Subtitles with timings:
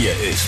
[0.00, 0.46] Hier ist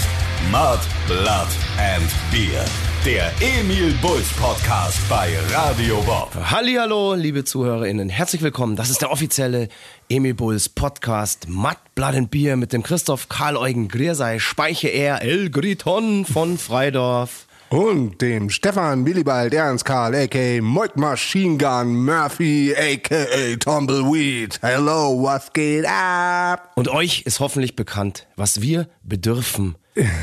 [0.50, 2.64] Mud, Blood and Beer.
[3.04, 6.34] Der Emil Bulls Podcast bei Radio Bob.
[6.34, 8.08] Hallihallo, liebe ZuhörerInnen.
[8.08, 8.76] Herzlich willkommen.
[8.76, 9.68] Das ist der offizielle
[10.08, 15.50] Emil Bulls Podcast Mud, Blood and Beer mit dem Christoph Karl-Eugen Griersei Speiche er El
[15.50, 17.46] Griton von Freidorf.
[17.72, 20.60] Und dem Stefan Willibald Ernst Karl, a.k.a.
[20.60, 23.56] Moik Machine Gun Murphy, a.k.a.
[23.56, 24.58] Tumbleweed.
[24.60, 26.70] Hello, was geht ab?
[26.74, 29.76] Und euch ist hoffentlich bekannt, was wir bedürfen.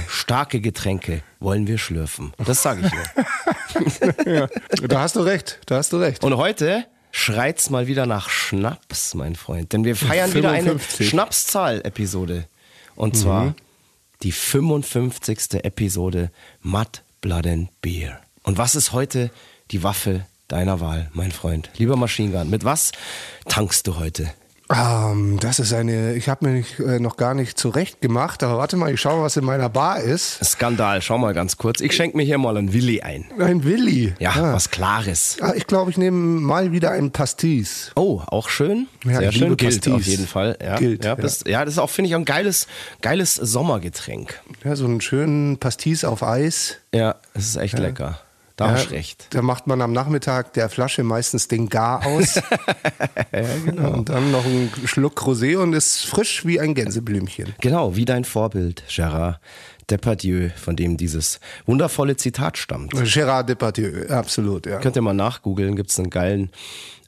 [0.08, 2.34] Starke Getränke wollen wir schlürfen.
[2.38, 4.32] Das sage ich nur.
[4.32, 4.48] ja,
[4.88, 6.24] da hast du recht, da hast du recht.
[6.24, 9.74] Und heute schreit's mal wieder nach Schnaps, mein Freund.
[9.74, 10.36] Denn wir feiern 55.
[10.36, 12.46] wieder eine Schnapszahl-Episode.
[12.96, 13.56] Und zwar mhm.
[14.22, 15.64] die 55.
[15.64, 16.30] Episode
[16.62, 18.20] Matt Blood and Beer.
[18.44, 19.32] Und was ist heute
[19.72, 21.70] die Waffe deiner Wahl, mein Freund?
[21.78, 22.92] Lieber Machine mit was
[23.48, 24.34] tankst du heute?
[24.72, 28.60] Um, ähm, das ist eine, ich habe mir äh, noch gar nicht zurecht gemacht, aber
[28.60, 30.46] warte mal, ich schaue, was in meiner Bar ist.
[30.46, 31.82] Skandal, schau mal ganz kurz.
[31.82, 33.26] Ich schenke mir hier mal ein Willi ein.
[33.40, 34.14] Ein Willi?
[34.20, 34.54] Ja, ah.
[34.54, 35.38] was Klares.
[35.42, 37.92] Ah, ich glaube, ich nehme mal wieder ein Pastis.
[37.96, 38.88] Oh, auch schön.
[39.06, 39.58] Ja, Sehr schön.
[39.58, 39.94] Gilt Pastis.
[39.94, 40.56] auf jeden Fall.
[40.62, 41.66] Ja, Gilt, ja, bist, ja.
[41.66, 42.68] das ist auch, finde ich, ein geiles,
[43.02, 44.40] geiles Sommergetränk.
[44.64, 46.78] Ja, so einen schönen Pastis auf Eis.
[46.94, 47.86] Ja, es ist echt ja.
[47.86, 48.20] lecker.
[48.60, 49.28] Da ja, hast recht.
[49.30, 52.36] Da macht man am Nachmittag der Flasche meistens den Gar aus.
[53.32, 53.92] ja, genau.
[53.94, 57.56] Und dann noch einen Schluck Rosé und ist frisch wie ein Gänseblümchen.
[57.62, 59.40] Genau, wie dein Vorbild, Gerard
[59.90, 62.92] Depardieu, von dem dieses wundervolle Zitat stammt.
[62.92, 64.80] Gerard Depardieu, absolut, ja.
[64.80, 66.50] Könnt ihr mal nachgoogeln, gibt es einen geilen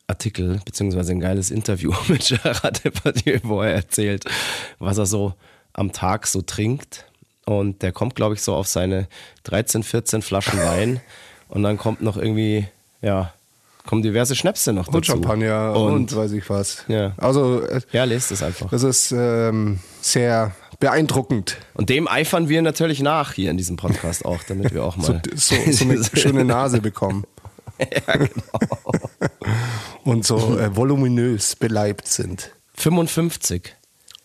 [0.07, 4.23] Artikel, beziehungsweise ein geiles Interview mit Gerard Depardieu, wo er erzählt,
[4.79, 5.33] was er so
[5.73, 7.07] am Tag so trinkt.
[7.43, 9.09] Und der kommt, glaube ich, so auf seine
[9.43, 11.01] 13, 14 Flaschen Wein.
[11.51, 12.65] Und dann kommt noch irgendwie,
[13.01, 13.33] ja,
[13.85, 14.97] kommen diverse Schnäpse noch dazu.
[14.97, 16.85] Und Champagner und, und weiß ich was.
[16.87, 18.69] Ja, also, äh, ja lest es einfach.
[18.69, 21.57] Das ist ähm, sehr beeindruckend.
[21.73, 25.21] Und dem eifern wir natürlich nach hier in diesem Podcast auch, damit wir auch mal
[25.35, 27.25] so, so, so eine schöne Nase bekommen.
[27.79, 28.91] ja, genau.
[30.05, 32.51] und so äh, voluminös beleibt sind.
[32.75, 33.75] 55.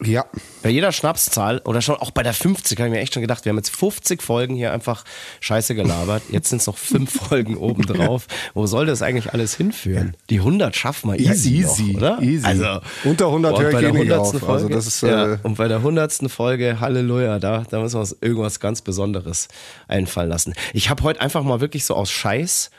[0.05, 0.27] Ja.
[0.63, 3.47] Bei jeder Schnapszahl oder schon auch bei der 50 habe ich mir echt schon gedacht,
[3.47, 5.05] wir haben jetzt 50 Folgen hier einfach
[5.41, 6.23] scheiße gelabert.
[6.31, 8.27] Jetzt sind es noch fünf Folgen obendrauf.
[8.53, 10.15] Wo soll das eigentlich alles hinführen?
[10.29, 12.23] Die 100 schaffen wir easy, ja, easy noch, oder?
[12.23, 12.47] Easy.
[12.47, 14.33] Also, Unter 100 höre ich eh nicht auf.
[14.33, 16.31] Folge, also das ist, äh ja, und bei der 100.
[16.31, 19.49] Folge, Halleluja, da, da müssen wir uns irgendwas ganz Besonderes
[19.89, 20.53] einfallen lassen.
[20.75, 22.71] Ich habe heute einfach mal wirklich so aus Scheiß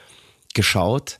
[0.53, 1.19] geschaut,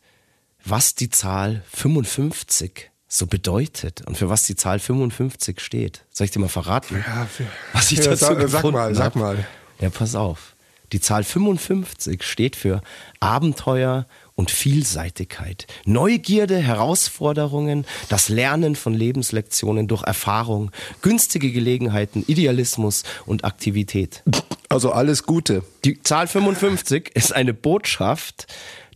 [0.64, 6.04] was die Zahl 55 so bedeutet und für was die Zahl 55 steht.
[6.12, 7.04] Soll ich dir mal verraten?
[7.08, 9.16] Ja, für, was ich ja, dazu sag, gefunden sag mal, sag hab?
[9.16, 9.48] mal.
[9.80, 10.56] Ja, pass auf.
[10.94, 12.82] Die Zahl 55 steht für
[13.20, 23.44] Abenteuer und Vielseitigkeit, Neugierde, Herausforderungen, das Lernen von Lebenslektionen durch Erfahrung, günstige Gelegenheiten, Idealismus und
[23.44, 24.24] Aktivität.
[24.70, 25.64] Also alles Gute.
[25.84, 28.48] Die Zahl 55 ist eine Botschaft,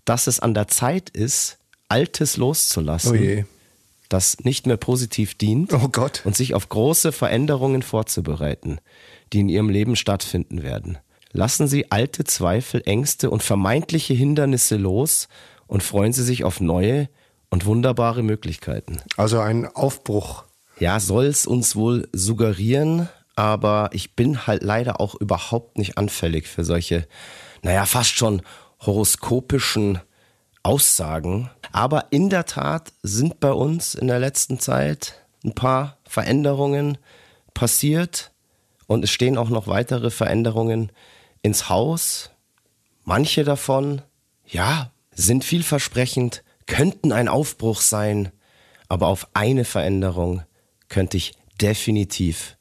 [0.06, 1.58] dass es an der Zeit ist,
[1.90, 3.12] Altes loszulassen.
[3.12, 3.46] Oh je
[4.14, 6.22] das nicht mehr positiv dient oh Gott.
[6.26, 8.80] und sich auf große Veränderungen vorzubereiten,
[9.34, 10.98] die in ihrem Leben stattfinden werden.
[11.32, 15.30] Lassen Sie alte Zweifel, Ängste und vermeintliche Hindernisse los
[15.68, 17.10] und freuen Sie sich auf neue
[17.50, 19.00] und wunderbare Möglichkeiten.
[19.18, 20.44] Also ein Aufbruch.
[20.80, 26.48] Ja, soll es uns wohl suggerieren, aber ich bin halt leider auch überhaupt nicht anfällig
[26.48, 27.08] für solche,
[27.62, 28.42] naja, fast schon
[28.80, 30.00] horoskopischen
[30.64, 31.50] Aussagen.
[31.72, 36.98] Aber in der Tat sind bei uns in der letzten Zeit ein paar Veränderungen
[37.54, 38.32] passiert
[38.88, 40.92] und es stehen auch noch weitere Veränderungen
[41.42, 42.32] ins Haus.
[43.04, 44.02] Manche davon,
[44.46, 48.32] ja, sind vielversprechend, könnten ein Aufbruch sein,
[48.88, 50.44] aber auf eine Veränderung
[50.90, 52.58] könnte ich definitiv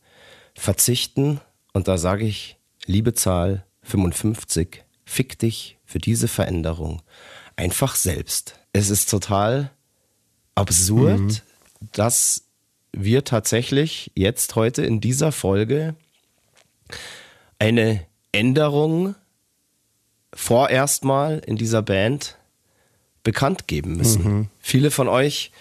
[0.55, 1.41] verzichten
[1.73, 7.03] und da sage ich, liebe Zahl 55, fick dich für diese Veränderung
[7.61, 8.59] einfach selbst.
[8.73, 9.71] Es ist total
[10.55, 11.37] absurd, mhm.
[11.93, 12.45] dass
[12.93, 15.95] wir tatsächlich jetzt heute in dieser Folge
[17.59, 19.15] eine Änderung
[20.33, 22.37] vorerst mal in dieser Band
[23.23, 24.23] bekannt geben müssen.
[24.23, 24.49] Mhm.
[24.59, 25.53] Viele von euch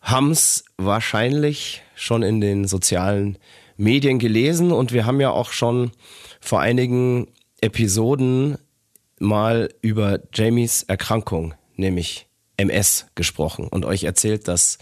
[0.00, 3.38] haben es wahrscheinlich schon in den sozialen
[3.76, 5.92] Medien gelesen und wir haben ja auch schon
[6.40, 7.28] vor einigen
[7.60, 8.58] Episoden
[9.18, 12.26] mal über Jamies Erkrankung, nämlich
[12.56, 14.78] MS, gesprochen und euch erzählt, dass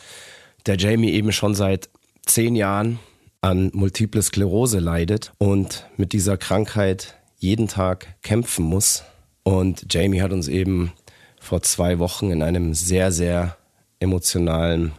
[0.67, 1.89] der Jamie eben schon seit
[2.25, 2.99] zehn Jahren
[3.41, 9.05] an Multiple Sklerose leidet und mit dieser Krankheit jeden Tag kämpfen muss.
[9.43, 10.93] Und Jamie hat uns eben
[11.39, 13.59] vor zwei Wochen in einem sehr, sehr
[14.01, 14.93] emotionalen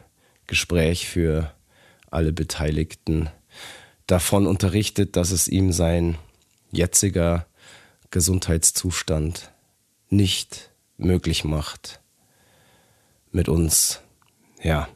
[0.45, 1.51] Gespräch für
[2.11, 3.29] alle Beteiligten
[4.05, 6.17] davon unterrichtet, dass es ihm sein
[6.71, 7.47] jetziger
[8.15, 9.51] Gesundheitszustand
[10.07, 11.99] nicht möglich macht,
[13.29, 13.99] mit uns,
[14.63, 14.87] ja,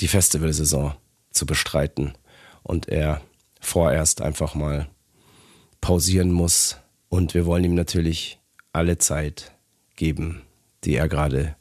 [0.00, 0.94] die Festivalsaison
[1.32, 2.14] zu bestreiten
[2.62, 3.20] und er
[3.60, 4.88] vorerst einfach mal
[5.82, 6.78] pausieren muss.
[7.10, 8.40] Und wir wollen ihm natürlich
[8.72, 9.52] alle Zeit
[9.94, 10.40] geben,
[10.84, 11.56] die er gerade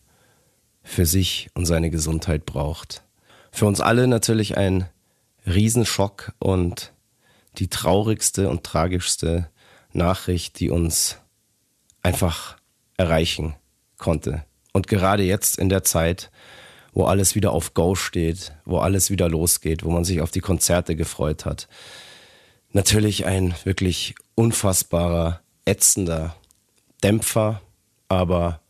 [0.81, 3.03] für sich und seine Gesundheit braucht.
[3.51, 4.87] Für uns alle natürlich ein
[5.45, 6.93] Riesenschock und
[7.57, 9.49] die traurigste und tragischste
[9.93, 11.17] Nachricht, die uns
[12.01, 12.57] einfach
[12.97, 13.55] erreichen
[13.97, 14.45] konnte.
[14.73, 16.31] Und gerade jetzt in der Zeit,
[16.93, 20.41] wo alles wieder auf Go steht, wo alles wieder losgeht, wo man sich auf die
[20.41, 21.67] Konzerte gefreut hat.
[22.73, 26.35] Natürlich ein wirklich unfassbarer, ätzender
[27.03, 27.61] Dämpfer,
[28.07, 28.61] aber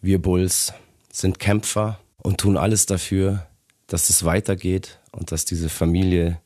[0.00, 0.72] wir Bulls
[1.10, 3.46] sind Kämpfer und tun alles dafür,
[3.86, 6.40] dass es weitergeht und dass diese Familie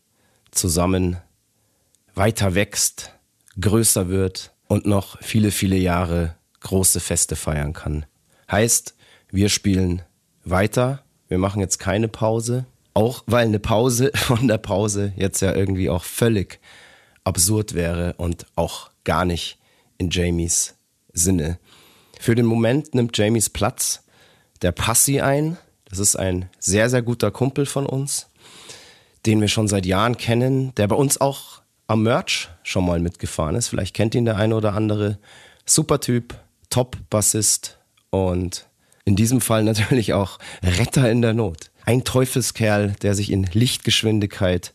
[0.51, 1.19] zusammen
[2.15, 3.13] weiter wächst,
[3.61, 8.07] größer wird und noch viele, viele Jahre große Feste feiern kann.
[8.51, 8.95] Heißt,
[9.31, 10.03] wir spielen
[10.45, 15.55] weiter, wir machen jetzt keine Pause, auch weil eine Pause von der Pause jetzt ja
[15.55, 16.61] irgendwie auch völlig
[17.25, 19.59] absurd wäre und auch gar nicht
[19.99, 20.75] in Jamies
[21.13, 21.59] Sinne.
[22.19, 24.05] Für den Moment nimmt Jamies Platz
[24.63, 25.59] der Passi ein.
[25.85, 28.29] Das ist ein sehr, sehr guter Kumpel von uns,
[29.27, 31.62] den wir schon seit Jahren kennen, der bei uns auch
[31.93, 33.69] am Merch schon mal mitgefahren ist.
[33.69, 35.19] Vielleicht kennt ihn der eine oder andere.
[35.67, 36.35] Super Typ,
[36.71, 37.79] Top-Bassist
[38.09, 38.67] und
[39.05, 41.71] in diesem Fall natürlich auch Retter in der Not.
[41.85, 44.73] Ein Teufelskerl, der sich in Lichtgeschwindigkeit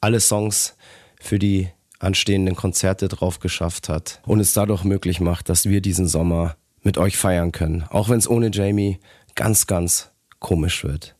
[0.00, 0.76] alle Songs
[1.20, 1.68] für die
[2.00, 6.98] anstehenden Konzerte drauf geschafft hat und es dadurch möglich macht, dass wir diesen Sommer mit
[6.98, 7.84] euch feiern können.
[7.90, 8.98] Auch wenn es ohne Jamie
[9.36, 10.10] ganz, ganz
[10.40, 11.14] komisch wird.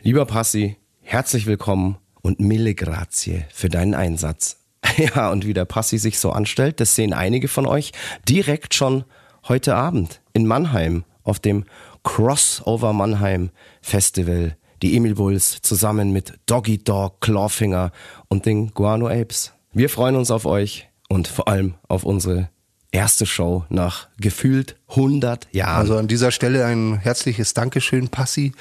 [0.00, 4.58] Lieber Passi, herzlich willkommen und mille grazie für deinen Einsatz.
[5.14, 7.92] Ja, und wie der Passi sich so anstellt, das sehen einige von euch
[8.28, 9.04] direkt schon
[9.46, 11.64] heute Abend in Mannheim auf dem
[12.02, 13.50] Crossover Mannheim
[13.80, 14.56] Festival.
[14.82, 17.92] Die Emil Bulls zusammen mit Doggy Dog, Clawfinger
[18.28, 19.52] und den Guano Apes.
[19.72, 22.48] Wir freuen uns auf euch und vor allem auf unsere
[22.90, 25.76] erste Show nach gefühlt 100 Jahren.
[25.76, 28.52] Also an dieser Stelle ein herzliches Dankeschön, Passi.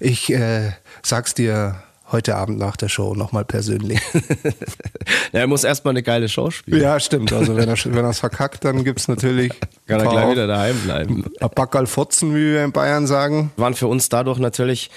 [0.00, 0.72] Ich äh,
[1.02, 1.82] sag's dir
[2.14, 4.00] heute Abend nach der Show nochmal persönlich.
[5.32, 6.80] ja, er muss erstmal eine geile Show spielen.
[6.80, 7.32] Ja, stimmt.
[7.32, 9.52] Also wenn er wenn es verkackt, dann gibt's natürlich.
[9.86, 11.24] Kann er gleich wieder daheim bleiben.
[11.40, 13.50] Ein Backerl Fotzen, wie wir in Bayern sagen.
[13.56, 14.90] Waren für uns dadurch natürlich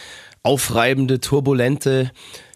[0.43, 2.11] aufreibende, turbulente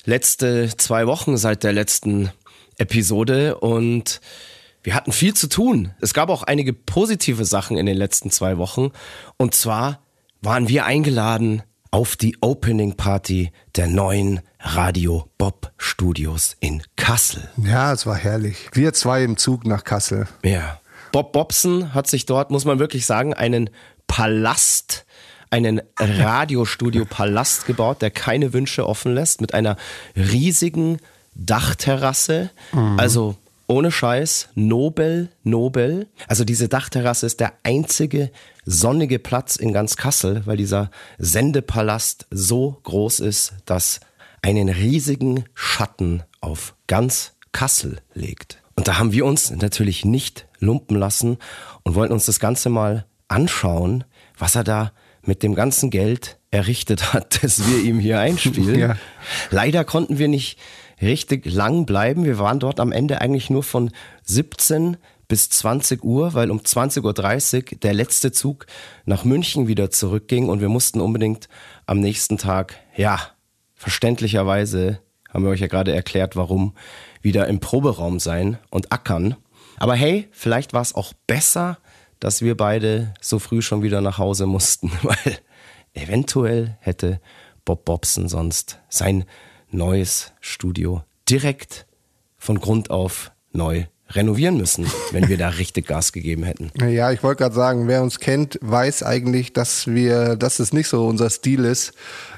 [0.06, 2.31] letzte zwei Wochen seit der letzten
[2.78, 4.22] Episode und
[4.84, 5.92] wir hatten viel zu tun.
[6.02, 8.92] Es gab auch einige positive Sachen in den letzten zwei Wochen.
[9.38, 10.00] Und zwar
[10.42, 17.49] waren wir eingeladen auf die Opening Party der neuen Radio Bob Studios in Kassel.
[17.57, 18.69] Ja, es war herrlich.
[18.71, 20.27] Wir zwei im Zug nach Kassel.
[20.43, 20.79] Ja.
[21.11, 23.69] Bob Bobson hat sich dort, muss man wirklich sagen, einen
[24.07, 25.05] Palast,
[25.49, 29.75] einen Radiostudio-Palast gebaut, der keine Wünsche offen lässt, mit einer
[30.15, 30.99] riesigen
[31.35, 32.51] Dachterrasse.
[32.71, 32.97] Mhm.
[32.97, 33.35] Also
[33.71, 36.07] ohne Scheiß, Nobel, Nobel.
[36.27, 38.31] Also diese Dachterrasse ist der einzige
[38.65, 44.00] sonnige Platz in ganz Kassel, weil dieser Sendepalast so groß ist, dass
[44.41, 48.62] einen riesigen Schatten auf ganz Kassel legt.
[48.75, 51.38] Und da haben wir uns natürlich nicht lumpen lassen
[51.84, 54.03] und wollten uns das Ganze mal anschauen,
[54.38, 54.91] was er da
[55.24, 58.79] mit dem ganzen Geld errichtet hat, das wir ihm hier einspielen.
[58.79, 58.98] Ja.
[59.50, 60.57] Leider konnten wir nicht
[61.01, 62.25] richtig lang bleiben.
[62.25, 63.91] Wir waren dort am Ende eigentlich nur von
[64.24, 68.65] 17 bis 20 Uhr, weil um 20.30 Uhr der letzte Zug
[69.05, 71.48] nach München wieder zurückging und wir mussten unbedingt
[71.86, 73.20] am nächsten Tag, ja,
[73.75, 76.75] verständlicherweise, haben wir euch ja gerade erklärt, warum,
[77.22, 79.38] wieder im Proberaum sein und ackern.
[79.77, 81.77] Aber hey, vielleicht war es auch besser,
[82.20, 85.38] dass wir beide so früh schon wieder nach Hause mussten, weil
[85.93, 87.22] eventuell hätte
[87.63, 89.25] Bob Bobson sonst sein
[89.72, 91.86] neues Studio direkt
[92.38, 93.86] von Grund auf neu
[94.16, 96.72] renovieren müssen, wenn wir da richtig Gas gegeben hätten.
[96.90, 100.88] Ja, ich wollte gerade sagen, wer uns kennt, weiß eigentlich, dass wir, dass es nicht
[100.88, 101.94] so unser Stil ist,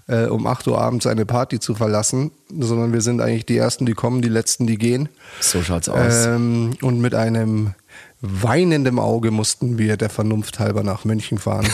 [0.08, 3.86] äh, um 8 Uhr abends eine Party zu verlassen, sondern wir sind eigentlich die Ersten,
[3.86, 5.10] die kommen, die Letzten, die gehen.
[5.40, 6.25] So schaut's aus.
[6.25, 7.74] Ähm, und mit einem
[8.22, 11.68] weinenden Auge mussten wir der Vernunft halber nach München fahren.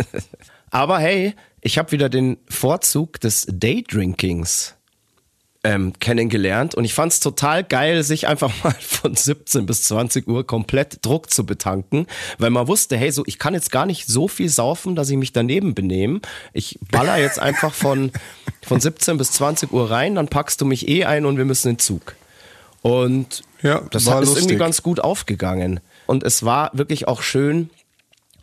[0.70, 4.74] Aber hey, ich habe wieder den Vorzug des Daydrinkings
[5.64, 10.26] ähm, kennengelernt und ich fand es total geil, sich einfach mal von 17 bis 20
[10.26, 12.06] Uhr komplett Druck zu betanken,
[12.38, 15.16] weil man wusste, hey, so ich kann jetzt gar nicht so viel saufen, dass ich
[15.16, 16.20] mich daneben benehme.
[16.52, 18.12] Ich baller jetzt einfach von,
[18.62, 21.68] von 17 bis 20 Uhr rein, dann packst du mich eh ein und wir müssen
[21.68, 22.16] in den Zug.
[22.82, 25.80] Und Ja, das war ist irgendwie ganz gut aufgegangen.
[26.06, 27.70] Und es war wirklich auch schön,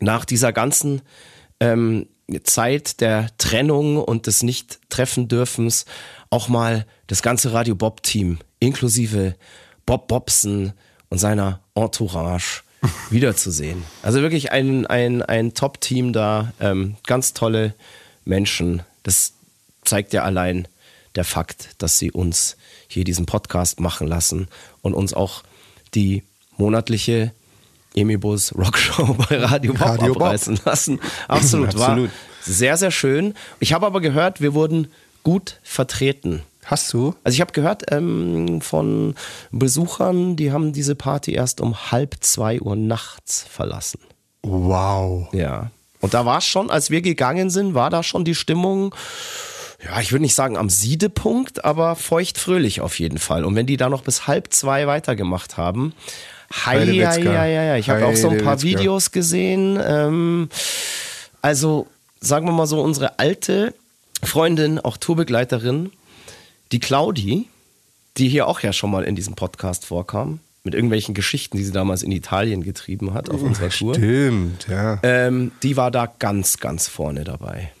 [0.00, 1.02] nach dieser ganzen
[1.60, 2.06] ähm,
[2.44, 5.84] Zeit der Trennung und des Nicht-Treffen-Dürfens
[6.30, 9.34] auch mal das ganze Radio Bob-Team, inklusive
[9.84, 10.72] Bob Bobson
[11.08, 12.62] und seiner Entourage
[13.10, 13.82] wiederzusehen.
[14.02, 17.74] Also wirklich ein, ein, ein Top-Team da, ähm, ganz tolle
[18.24, 18.82] Menschen.
[19.02, 19.32] Das
[19.84, 20.68] zeigt ja allein
[21.16, 22.56] der Fakt, dass sie uns
[22.86, 24.48] hier diesen Podcast machen lassen
[24.82, 25.42] und uns auch
[25.94, 26.22] die
[26.56, 27.32] monatliche
[27.94, 30.22] Emibus Rockshow bei Radio Bob Radio Bob.
[30.22, 31.00] abreißen lassen.
[31.28, 32.10] Absolut, war Absolut.
[32.42, 33.34] sehr, sehr schön.
[33.58, 34.88] Ich habe aber gehört, wir wurden
[35.22, 36.42] gut vertreten.
[36.64, 37.14] Hast du?
[37.24, 39.14] Also ich habe gehört ähm, von
[39.50, 44.00] Besuchern, die haben diese Party erst um halb zwei Uhr nachts verlassen.
[44.42, 45.32] Wow.
[45.32, 45.70] Ja.
[46.00, 48.94] Und da war es schon, als wir gegangen sind, war da schon die Stimmung,
[49.84, 53.44] ja, ich würde nicht sagen am Siedepunkt, aber feuchtfröhlich auf jeden Fall.
[53.44, 55.94] Und wenn die da noch bis halb zwei weitergemacht haben,
[56.52, 57.32] hei, hei, Heidewitzka.
[57.32, 57.78] hei, hei.
[57.78, 58.62] ich habe auch so ein paar.
[58.62, 59.78] Videos gesehen.
[59.82, 60.48] Ähm,
[61.42, 61.86] also
[62.20, 63.74] sagen wir mal so, unsere alte
[64.22, 65.90] Freundin, auch Tourbegleiterin,
[66.72, 67.48] die Claudi,
[68.16, 71.72] die hier auch ja schon mal in diesem Podcast vorkam, mit irgendwelchen Geschichten, die sie
[71.72, 73.94] damals in Italien getrieben hat auf unserer Tour.
[73.94, 74.98] Stimmt, ja.
[75.02, 77.72] Ähm, die war da ganz, ganz vorne dabei.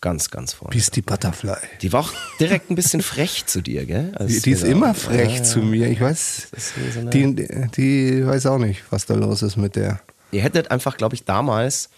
[0.00, 0.72] Ganz, ganz vorne.
[0.74, 1.56] Bis die Butterfly.
[1.82, 4.12] Die war auch direkt ein bisschen frech zu dir, gell?
[4.14, 5.88] Als Die, die ist da- immer frech Ja, zu mir.
[5.88, 6.48] Ich weiß,
[6.94, 7.34] so die,
[7.76, 10.00] die weiß auch nicht, was da los ist mit der.
[10.30, 11.88] Ihr hättet einfach, glaube ich, damals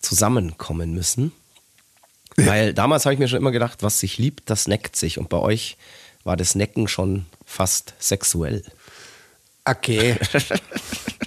[0.00, 1.30] zusammenkommen müssen.
[2.36, 5.18] Weil damals habe ich mir schon immer gedacht, was sich liebt, das neckt sich.
[5.18, 5.76] Und bei euch
[6.24, 8.64] war das Necken schon fast sexuell.
[9.64, 10.16] Okay.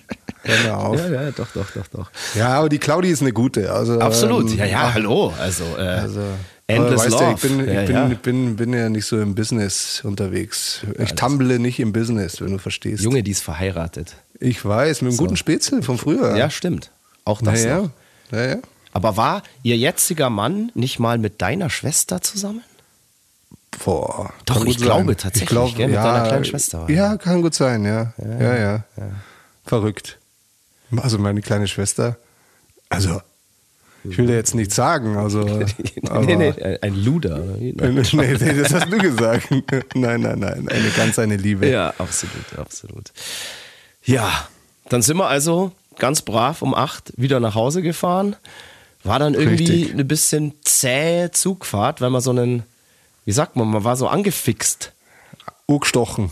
[0.43, 1.00] Hör mir auf.
[1.00, 2.41] Ja, ja, doch, doch, doch, doch.
[2.41, 3.71] aber die Claudi ist eine gute.
[3.71, 4.51] Also, Absolut.
[4.51, 5.33] ähm, ja, ja, ach, hallo.
[5.39, 6.21] Also, äh, Also,
[6.67, 7.25] Endless weißt Love.
[7.25, 8.05] Du, ich bin, ja, ich bin, ja.
[8.21, 10.81] bin, bin ja nicht so im Business unterwegs.
[11.00, 13.03] Ich tumble nicht im Business, wenn du verstehst.
[13.03, 14.15] Junge, die ist verheiratet.
[14.39, 16.36] Ich weiß, mit einem guten Spätzle von früher.
[16.36, 16.89] Ja, stimmt.
[17.25, 17.89] Auch das naja.
[18.31, 18.57] Naja.
[18.93, 22.63] Aber war ihr jetziger Mann nicht mal mit deiner Schwester zusammen?
[23.86, 25.17] Boah, Doch, ich glaube sein.
[25.17, 28.13] tatsächlich, Ich glaube, gell, mit ja, deiner kleinen Schwester war Ja, kann gut sein, ja.
[28.39, 28.83] Ja, ja.
[29.65, 30.17] Verrückt.
[30.98, 32.17] Also meine kleine Schwester,
[32.89, 33.21] also
[34.03, 35.41] ich will dir jetzt nichts sagen, also.
[36.21, 37.38] nee, nee, ein- Luder.
[37.60, 39.50] nee, nee, das hast du gesagt.
[39.95, 41.69] Nein, nein, nein, eine ganz eine Liebe.
[41.69, 43.12] Ja, absolut, absolut.
[44.03, 44.48] Ja,
[44.89, 48.36] dann sind wir also ganz brav um acht wieder nach Hause gefahren.
[49.03, 49.93] War dann irgendwie Richtig.
[49.93, 52.63] eine bisschen zähe Zugfahrt, weil man so einen,
[53.25, 54.93] wie sagt man, man war so angefixt.
[55.67, 56.31] Urgestochen.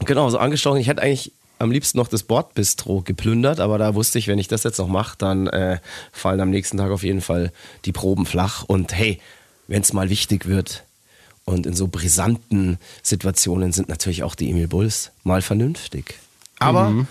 [0.00, 0.78] Genau, so angestochen.
[0.80, 1.32] Ich hätte eigentlich
[1.62, 4.88] am liebsten noch das Bordbistro geplündert, aber da wusste ich, wenn ich das jetzt noch
[4.88, 5.78] mache, dann äh,
[6.10, 7.52] fallen am nächsten Tag auf jeden Fall
[7.84, 8.64] die Proben flach.
[8.64, 9.20] Und hey,
[9.68, 10.82] wenn es mal wichtig wird
[11.44, 16.16] und in so brisanten Situationen sind natürlich auch die Emil Bulls mal vernünftig.
[16.58, 17.06] Aber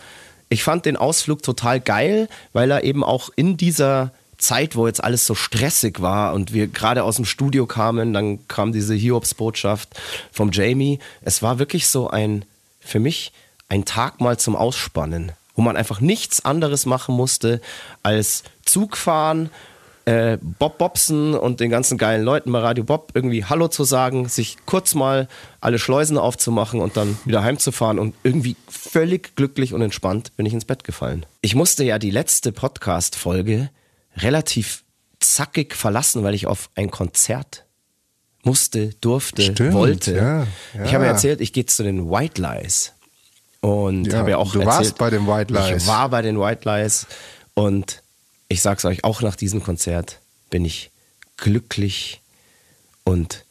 [0.49, 5.03] ich fand den Ausflug total geil, weil er eben auch in dieser Zeit, wo jetzt
[5.03, 9.89] alles so stressig war und wir gerade aus dem Studio kamen, dann kam diese Hiobs-Botschaft
[10.31, 10.99] vom Jamie.
[11.21, 12.43] Es war wirklich so ein,
[12.79, 13.31] für mich,
[13.71, 17.61] ein Tag mal zum Ausspannen, wo man einfach nichts anderes machen musste
[18.03, 19.49] als Zug fahren,
[20.03, 24.27] äh, Bob Bobson und den ganzen geilen Leuten bei Radio Bob irgendwie Hallo zu sagen,
[24.27, 25.29] sich kurz mal
[25.61, 30.51] alle Schleusen aufzumachen und dann wieder heimzufahren und irgendwie völlig glücklich und entspannt bin ich
[30.51, 31.25] ins Bett gefallen.
[31.39, 33.69] Ich musste ja die letzte Podcast-Folge
[34.17, 34.83] relativ
[35.21, 37.63] zackig verlassen, weil ich auf ein Konzert
[38.43, 40.13] musste, durfte, Stimmt, wollte.
[40.13, 40.83] ja, ja.
[40.83, 42.91] Ich habe erzählt, ich gehe zu den White Lies.
[43.61, 45.83] Und Ja, habe ja auch du erzählt, warst bei den White Lies.
[45.83, 47.07] Ich war bei den White Lies.
[47.53, 48.01] Und
[48.47, 50.91] ich sag's euch, auch nach diesem Konzert bin ich
[51.37, 52.21] glücklich
[53.03, 53.45] und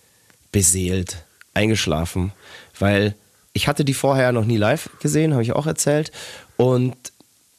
[0.53, 1.25] beseelt
[1.55, 2.33] eingeschlafen,
[2.79, 3.15] weil
[3.53, 6.13] ich hatte die vorher noch nie live gesehen, habe ich auch erzählt.
[6.57, 6.97] Und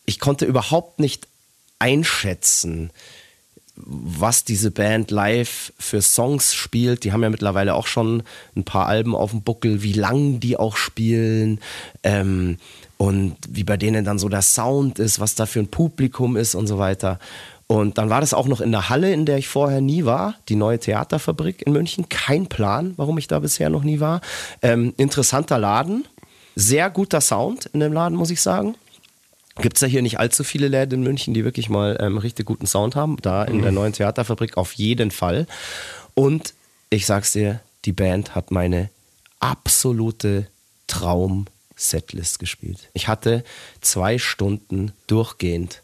[0.05, 1.27] ich konnte überhaupt nicht
[1.79, 2.91] einschätzen,
[3.75, 7.03] was diese Band live für Songs spielt.
[7.03, 8.23] Die haben ja mittlerweile auch schon
[8.55, 11.59] ein paar Alben auf dem Buckel, wie lang die auch spielen
[12.03, 12.57] ähm,
[12.97, 16.55] und wie bei denen dann so der Sound ist, was da für ein Publikum ist
[16.55, 17.19] und so weiter.
[17.67, 20.35] Und dann war das auch noch in der Halle, in der ich vorher nie war,
[20.49, 22.09] die neue Theaterfabrik in München.
[22.09, 24.19] Kein Plan, warum ich da bisher noch nie war.
[24.61, 26.05] Ähm, interessanter Laden,
[26.55, 28.75] sehr guter Sound in dem Laden, muss ich sagen.
[29.57, 32.45] Gibt es ja hier nicht allzu viele Läden in München, die wirklich mal ähm, richtig
[32.45, 33.17] guten Sound haben.
[33.21, 35.45] Da in der neuen Theaterfabrik auf jeden Fall.
[36.13, 36.53] Und
[36.89, 38.89] ich sag's dir, die Band hat meine
[39.39, 40.47] absolute
[40.87, 42.89] Traum-Setlist gespielt.
[42.93, 43.43] Ich hatte
[43.81, 45.81] zwei Stunden durchgehend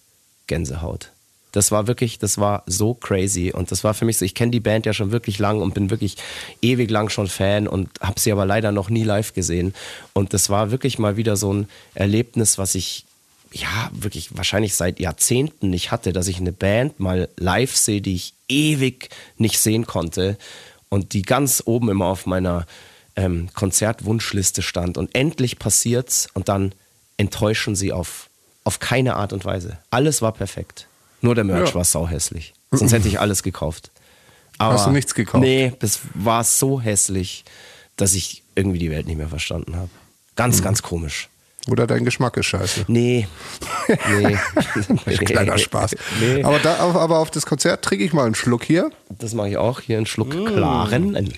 [0.47, 1.11] Gänsehaut.
[1.51, 3.51] Das war wirklich, das war so crazy.
[3.51, 5.73] Und das war für mich so, ich kenne die Band ja schon wirklich lang und
[5.73, 6.17] bin wirklich
[6.61, 9.73] ewig lang schon Fan und habe sie aber leider noch nie live gesehen.
[10.13, 13.06] Und das war wirklich mal wieder so ein Erlebnis, was ich
[13.51, 18.15] ja, wirklich wahrscheinlich seit Jahrzehnten nicht hatte, dass ich eine Band mal live sehe, die
[18.15, 20.37] ich ewig nicht sehen konnte
[20.89, 22.65] und die ganz oben immer auf meiner
[23.15, 24.97] ähm, Konzertwunschliste stand.
[24.97, 26.73] Und endlich passiert's und dann
[27.17, 28.29] enttäuschen sie auf,
[28.63, 29.77] auf keine Art und Weise.
[29.89, 30.87] Alles war perfekt.
[31.21, 31.75] Nur der Merch Ja.
[31.75, 32.53] war sauhässlich.
[32.71, 33.91] Sonst hätte ich alles gekauft.
[34.59, 35.41] Aber Hast du nichts gekauft?
[35.43, 37.43] Nee, das war so hässlich,
[37.95, 39.89] dass ich irgendwie die Welt nicht mehr verstanden habe.
[40.35, 41.29] Ganz, ganz komisch.
[41.69, 42.85] Oder dein Geschmack ist scheiße.
[42.87, 43.27] Nee.
[44.09, 44.37] Nee.
[45.17, 45.95] Kleiner Spaß.
[46.19, 46.43] Nee.
[46.43, 48.89] Aber, da, auf- aber auf das Konzert trinke ich mal einen Schluck hier.
[49.09, 49.79] Das mache ich auch.
[49.81, 50.45] Hier einen Schluck Mm.
[50.45, 51.33] klaren.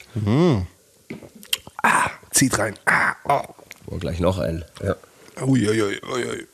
[2.32, 2.76] Zieht rein.
[2.86, 3.42] Ah, oh.
[3.88, 4.64] Oh, gleich noch einen.
[4.84, 4.96] Ja.
[5.44, 6.48] Uiuiui, uiui.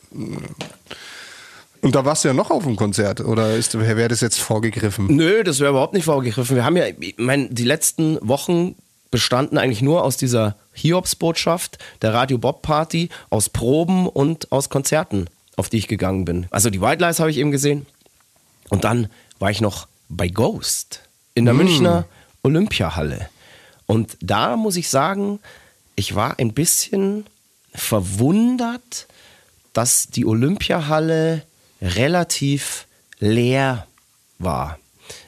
[1.81, 5.07] Und da warst du ja noch auf dem Konzert, oder wäre das jetzt vorgegriffen?
[5.15, 6.55] Nö, das wäre überhaupt nicht vorgegriffen.
[6.55, 8.75] Wir haben ja, ich mein, die letzten Wochen
[9.15, 15.29] bestanden eigentlich nur aus dieser Hiobsbotschaft, der Radio Bob Party, aus Proben und aus Konzerten,
[15.55, 16.47] auf die ich gegangen bin.
[16.51, 17.85] Also die White Lies habe ich eben gesehen.
[18.67, 19.07] Und dann
[19.39, 20.99] war ich noch bei Ghost
[21.33, 22.03] in der Münchner
[22.43, 23.29] Olympiahalle.
[23.85, 25.39] Und da muss ich sagen,
[25.95, 27.25] ich war ein bisschen
[27.73, 29.07] verwundert,
[29.71, 31.43] dass die Olympiahalle
[31.81, 32.85] relativ
[33.19, 33.87] leer
[34.39, 34.77] war.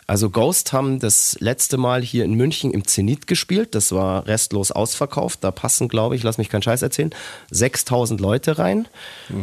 [0.08, 3.76] Also Ghost haben das letzte Mal hier in München im Zenit gespielt.
[3.76, 5.44] Das war restlos ausverkauft.
[5.44, 7.14] Da passen, glaube ich, lass mich keinen Scheiß erzählen,
[7.52, 8.88] 6000 Leute rein.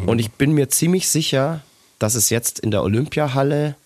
[0.06, 1.60] Und ich bin mir ziemlich sicher,
[1.98, 3.76] dass es jetzt in der Olympiahalle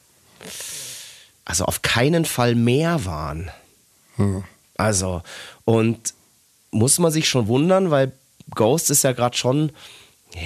[1.45, 3.51] also auf keinen Fall mehr waren.
[4.77, 5.23] Also,
[5.65, 6.15] und
[6.71, 8.13] muss man sich schon wundern, weil
[8.55, 9.73] Ghost ist ja gerade schon,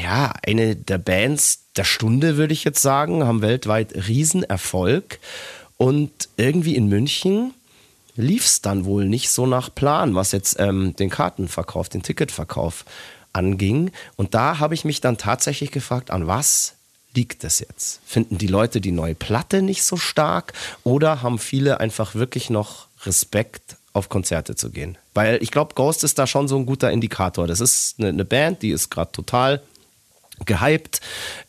[0.03, 5.19] ja, eine der Bands der Stunde, würde ich jetzt sagen, haben weltweit Riesenerfolg.
[5.83, 7.55] Und irgendwie in München
[8.15, 12.85] lief es dann wohl nicht so nach Plan, was jetzt ähm, den Kartenverkauf, den Ticketverkauf
[13.33, 13.91] anging.
[14.15, 16.75] Und da habe ich mich dann tatsächlich gefragt, an was
[17.15, 18.01] liegt das jetzt?
[18.07, 20.53] Finden die Leute die neue Platte nicht so stark
[20.85, 24.97] oder haben viele einfach wirklich noch Respekt auf Konzerte zu gehen?
[25.15, 27.49] Weil ich glaube, Ghost ist da schon so ein guter Indikator.
[27.49, 29.61] Das ist eine, eine Band, die ist gerade total
[30.47, 31.01] gehypt.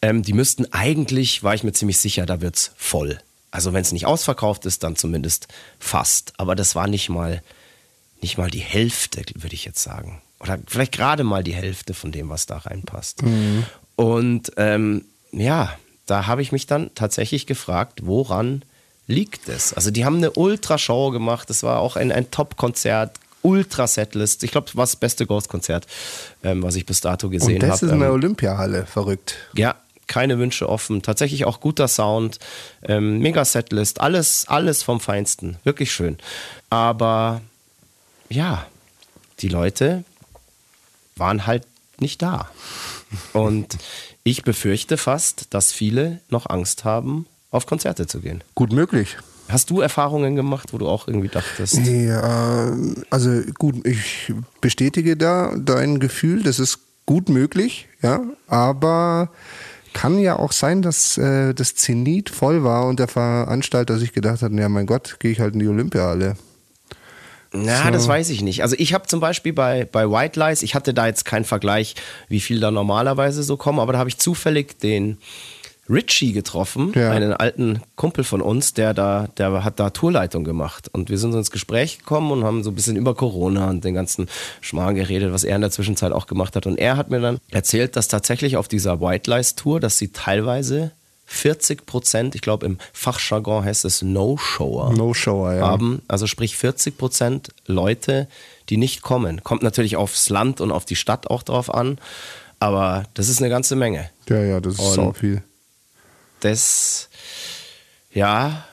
[0.02, 3.20] Ähm, die müssten eigentlich, war ich mir ziemlich sicher, da wird's voll.
[3.54, 6.34] Also wenn es nicht ausverkauft ist, dann zumindest fast.
[6.38, 7.44] Aber das war nicht mal,
[8.20, 10.24] nicht mal die Hälfte, würde ich jetzt sagen.
[10.40, 13.22] Oder vielleicht gerade mal die Hälfte von dem, was da reinpasst.
[13.96, 15.72] Und ähm, ja,
[16.08, 18.66] da habe ich mich dann tatsächlich gefragt, woran
[19.06, 19.72] liegt es?
[19.72, 21.48] Also die haben eine Ultra-Show gemacht.
[21.52, 23.20] Das war auch ein, ein Top-Konzert.
[23.44, 24.44] Ultra-Setlist.
[24.44, 25.86] Ich glaube, das war das beste Ghost-Konzert,
[26.44, 27.72] ähm, was ich bis dato gesehen Und habe.
[27.74, 29.36] das ist in der Olympiahalle, verrückt.
[29.54, 29.76] Ja,
[30.08, 31.02] keine Wünsche offen.
[31.02, 32.40] Tatsächlich auch guter Sound,
[32.84, 35.58] ähm, mega Setlist, alles, alles vom Feinsten.
[35.64, 36.18] Wirklich schön.
[36.70, 37.42] Aber
[38.30, 38.66] ja,
[39.40, 40.04] die Leute
[41.16, 41.66] waren halt
[42.00, 42.50] nicht da.
[43.34, 43.78] Und
[44.24, 48.44] ich befürchte fast, dass viele noch Angst haben, auf Konzerte zu gehen.
[48.56, 49.18] Gut möglich.
[49.50, 51.78] Hast du Erfahrungen gemacht, wo du auch irgendwie dachtest?
[51.86, 52.76] Ja,
[53.10, 59.30] also gut, ich bestätige da dein Gefühl, das ist gut möglich, ja, aber
[59.94, 64.42] kann ja auch sein, dass äh, das Zenit voll war und der Veranstalter sich gedacht
[64.42, 66.36] hat, ja mein Gott, gehe ich halt in die Olympiahalle.
[67.56, 68.64] Na, das weiß ich nicht.
[68.64, 71.94] Also ich habe zum Beispiel bei, bei White Lies, ich hatte da jetzt keinen Vergleich,
[72.28, 75.20] wie viel da normalerweise so kommen, aber da habe ich zufällig den
[75.94, 77.12] Richie getroffen, Ja.
[77.12, 80.90] einen alten Kumpel von uns, der da, der hat da Tourleitung gemacht.
[80.92, 83.94] Und wir sind ins Gespräch gekommen und haben so ein bisschen über Corona und den
[83.94, 84.28] ganzen
[84.62, 86.66] Schmarrn geredet, was er in der Zwischenzeit auch gemacht hat.
[86.68, 90.10] Und er hat mir dann erzählt, dass tatsächlich auf dieser White Lies Tour, dass sie
[90.10, 90.92] teilweise
[91.26, 95.68] 40 Prozent, ich glaube im Fachjargon heißt es No-Shower No-Shower, ja.
[95.68, 98.28] haben, also sprich 40 Prozent Leute,
[98.70, 99.42] die nicht kommen.
[99.44, 101.98] Kommt natürlich aufs Land und auf die Stadt auch drauf an,
[102.60, 104.10] aber das ist eine ganze Menge.
[104.30, 105.42] Ja, ja, das ist Und- sau viel.
[106.44, 107.08] Das,
[108.12, 108.66] ja,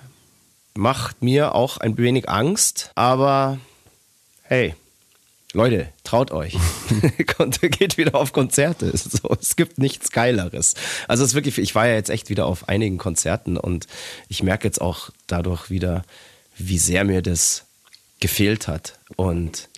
[0.74, 3.59] macht mir auch ein wenig Angst, aber
[4.42, 4.74] hey,
[5.52, 6.56] Leute, traut euch.
[7.61, 8.92] Geht wieder auf Konzerte.
[8.96, 10.74] So, es gibt nichts Geileres.
[11.06, 13.87] Also es ist wirklich, ich war ja jetzt echt wieder auf einigen Konzerten und
[14.28, 16.04] ich merke jetzt auch dadurch wieder,
[16.56, 17.66] wie sehr mir das
[18.18, 19.68] gefehlt hat und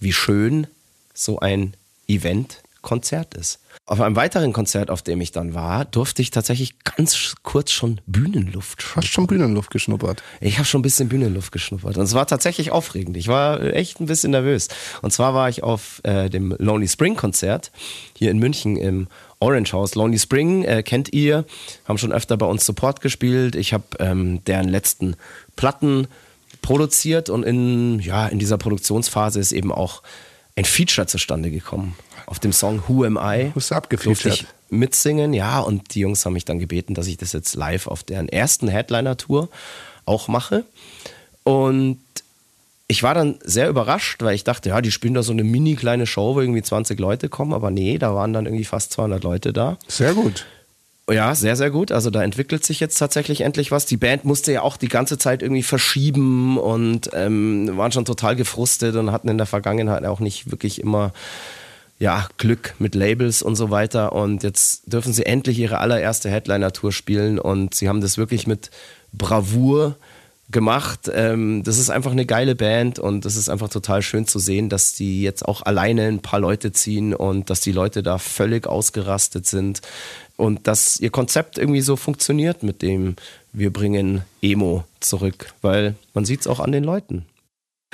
[0.00, 0.66] wie schön
[1.14, 1.74] so ein
[2.08, 3.60] Event Konzert ist.
[3.88, 8.00] Auf einem weiteren Konzert, auf dem ich dann war, durfte ich tatsächlich ganz kurz schon
[8.06, 9.02] Bühnenluft schnuppern.
[9.04, 10.24] Hast schon Bühnenluft geschnuppert?
[10.40, 11.96] Ich habe schon ein bisschen Bühnenluft geschnuppert.
[11.96, 13.16] Und es war tatsächlich aufregend.
[13.16, 14.66] Ich war echt ein bisschen nervös.
[15.02, 17.70] Und zwar war ich auf äh, dem Lonely Spring Konzert
[18.16, 19.06] hier in München im
[19.38, 19.94] Orange House.
[19.94, 21.44] Lonely Spring äh, kennt ihr,
[21.84, 23.54] haben schon öfter bei uns Support gespielt.
[23.54, 25.14] Ich habe ähm, deren letzten
[25.54, 26.08] Platten
[26.60, 30.02] produziert und in, ja, in dieser Produktionsphase ist eben auch
[30.56, 31.94] ein Feature zustande gekommen.
[32.26, 36.32] Auf dem Song Who Am I du durfte ich mitsingen, ja, und die Jungs haben
[36.32, 39.48] mich dann gebeten, dass ich das jetzt live auf deren ersten Headliner-Tour
[40.04, 40.64] auch mache.
[41.44, 42.00] Und
[42.88, 45.76] ich war dann sehr überrascht, weil ich dachte, ja, die spielen da so eine mini
[45.76, 49.22] kleine Show, wo irgendwie 20 Leute kommen, aber nee, da waren dann irgendwie fast 200
[49.24, 49.78] Leute da.
[49.88, 50.46] Sehr gut.
[51.08, 51.92] Ja, sehr, sehr gut.
[51.92, 53.86] Also da entwickelt sich jetzt tatsächlich endlich was.
[53.86, 58.34] Die Band musste ja auch die ganze Zeit irgendwie verschieben und ähm, waren schon total
[58.34, 61.12] gefrustet und hatten in der Vergangenheit auch nicht wirklich immer
[61.98, 64.12] ja, Glück mit Labels und so weiter.
[64.12, 68.70] Und jetzt dürfen sie endlich ihre allererste Headliner-Tour spielen und sie haben das wirklich mit
[69.12, 69.96] Bravour
[70.50, 71.10] gemacht.
[71.12, 74.68] Ähm, das ist einfach eine geile Band und das ist einfach total schön zu sehen,
[74.68, 78.66] dass die jetzt auch alleine ein paar Leute ziehen und dass die Leute da völlig
[78.66, 79.80] ausgerastet sind
[80.36, 83.16] und dass ihr Konzept irgendwie so funktioniert mit dem
[83.52, 87.24] wir bringen Emo zurück, weil man sieht es auch an den Leuten.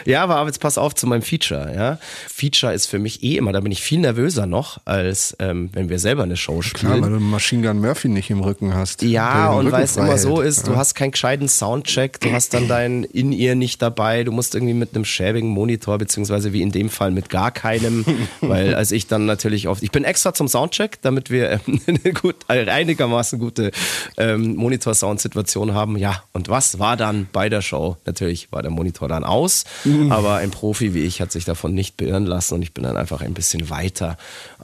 [0.05, 1.73] Ja, aber jetzt pass auf zu meinem Feature.
[1.75, 1.99] Ja?
[2.29, 5.89] Feature ist für mich eh immer, da bin ich viel nervöser noch, als ähm, wenn
[5.89, 6.93] wir selber eine Show spielen.
[6.93, 9.03] Klar, weil du Machine Gun Murphy nicht im Rücken hast.
[9.03, 12.69] Ja, und weil es immer so ist, du hast keinen gescheiten Soundcheck, du hast dann
[12.69, 16.89] dein In-Ear nicht dabei, du musst irgendwie mit einem schäbigen Monitor, beziehungsweise wie in dem
[16.89, 18.05] Fall mit gar keinem,
[18.41, 22.13] weil als ich dann natürlich oft, ich bin extra zum Soundcheck, damit wir ähm, eine
[22.13, 23.71] gut, einigermaßen gute
[24.17, 25.97] ähm, Monitor-Sound-Situation haben.
[25.97, 27.99] Ja, und was war dann bei der Show?
[28.05, 29.65] Natürlich war der Monitor dann aus,
[30.11, 32.97] aber ein Profi wie ich hat sich davon nicht beirren lassen und ich bin dann
[32.97, 34.16] einfach ein bisschen weiter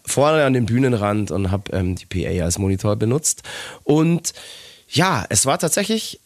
[0.04, 3.42] vorne an den Bühnenrand und habe ähm, die PA als Monitor benutzt.
[3.84, 4.32] Und
[4.88, 6.20] ja, es war tatsächlich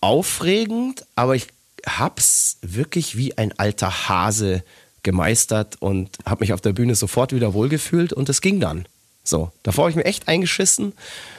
[0.00, 1.48] aufregend, aber ich
[1.86, 4.62] hab's wirklich wie ein alter Hase
[5.02, 8.86] gemeistert und habe mich auf der Bühne sofort wieder wohlgefühlt und es ging dann.
[9.24, 10.92] So, davor habe ich mir echt eingeschissen,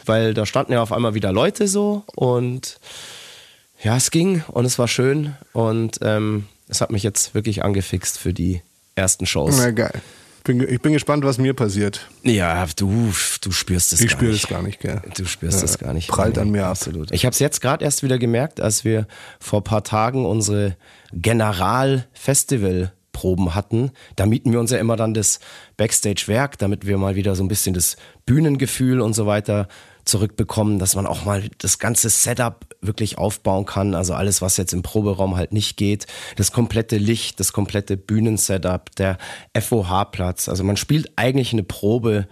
[0.06, 2.80] weil da standen ja auf einmal wieder Leute so und
[3.82, 8.17] ja, es ging und es war schön und ähm, es hat mich jetzt wirklich angefixt
[8.17, 8.62] für die
[8.95, 9.55] ersten Shows.
[9.58, 9.93] Na geil.
[10.45, 12.08] Bin, ich bin gespannt, was mir passiert.
[12.23, 14.43] Ja, du, du spürst es Ich gar spüre nicht.
[14.45, 15.01] das gar nicht, gell?
[15.15, 16.08] Du spürst Ja, es gar nicht.
[16.08, 16.71] prallt an mir ab.
[16.71, 17.12] Absolut.
[17.12, 19.05] Ich habe es jetzt gerade erst wieder gemerkt, als wir
[19.39, 20.77] vor ein paar Tagen unsere
[21.12, 23.91] General-Festival-Proben hatten.
[24.15, 25.39] Da mieten wir uns ja immer dann das
[25.77, 29.67] Backstage-Werk, damit wir mal wieder so ein bisschen das Bühnengefühl und so weiter
[30.10, 33.95] zurückbekommen, dass man auch mal das ganze Setup wirklich aufbauen kann.
[33.95, 36.08] Also alles, was jetzt im Proberaum halt nicht geht.
[36.36, 39.17] Das komplette Licht, das komplette Bühnensetup, der
[39.58, 40.50] FOH-Platz.
[40.50, 42.28] Also man spielt eigentlich eine Probe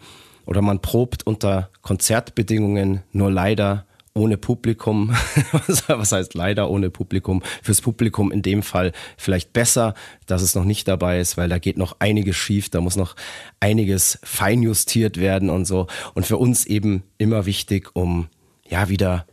[0.45, 3.86] oder man probt unter Konzertbedingungen, nur leider
[4.17, 5.15] ohne Publikum.
[5.87, 7.41] Was heißt leider ohne Publikum?
[7.63, 9.93] Fürs Publikum in dem Fall vielleicht besser,
[10.25, 13.15] dass es noch nicht dabei ist, weil da geht noch einiges schief, da muss noch
[13.59, 15.87] einiges feinjustiert werden und so.
[16.13, 18.27] Und für uns eben immer wichtig, um
[18.67, 19.25] ja wieder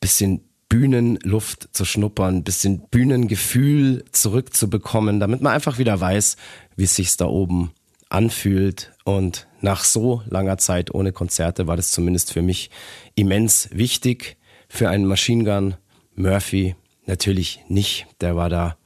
[0.00, 6.36] bisschen Bühnenluft zu schnuppern, bisschen Bühnengefühl zurückzubekommen, damit man einfach wieder weiß,
[6.76, 7.70] wie es sich da oben
[8.10, 8.92] anfühlt.
[9.04, 12.70] Und nach so langer Zeit ohne Konzerte war das zumindest für mich
[13.14, 14.36] immens wichtig.
[14.68, 15.74] Für einen Machine Gun
[16.14, 18.06] Murphy natürlich nicht.
[18.20, 18.76] Der war da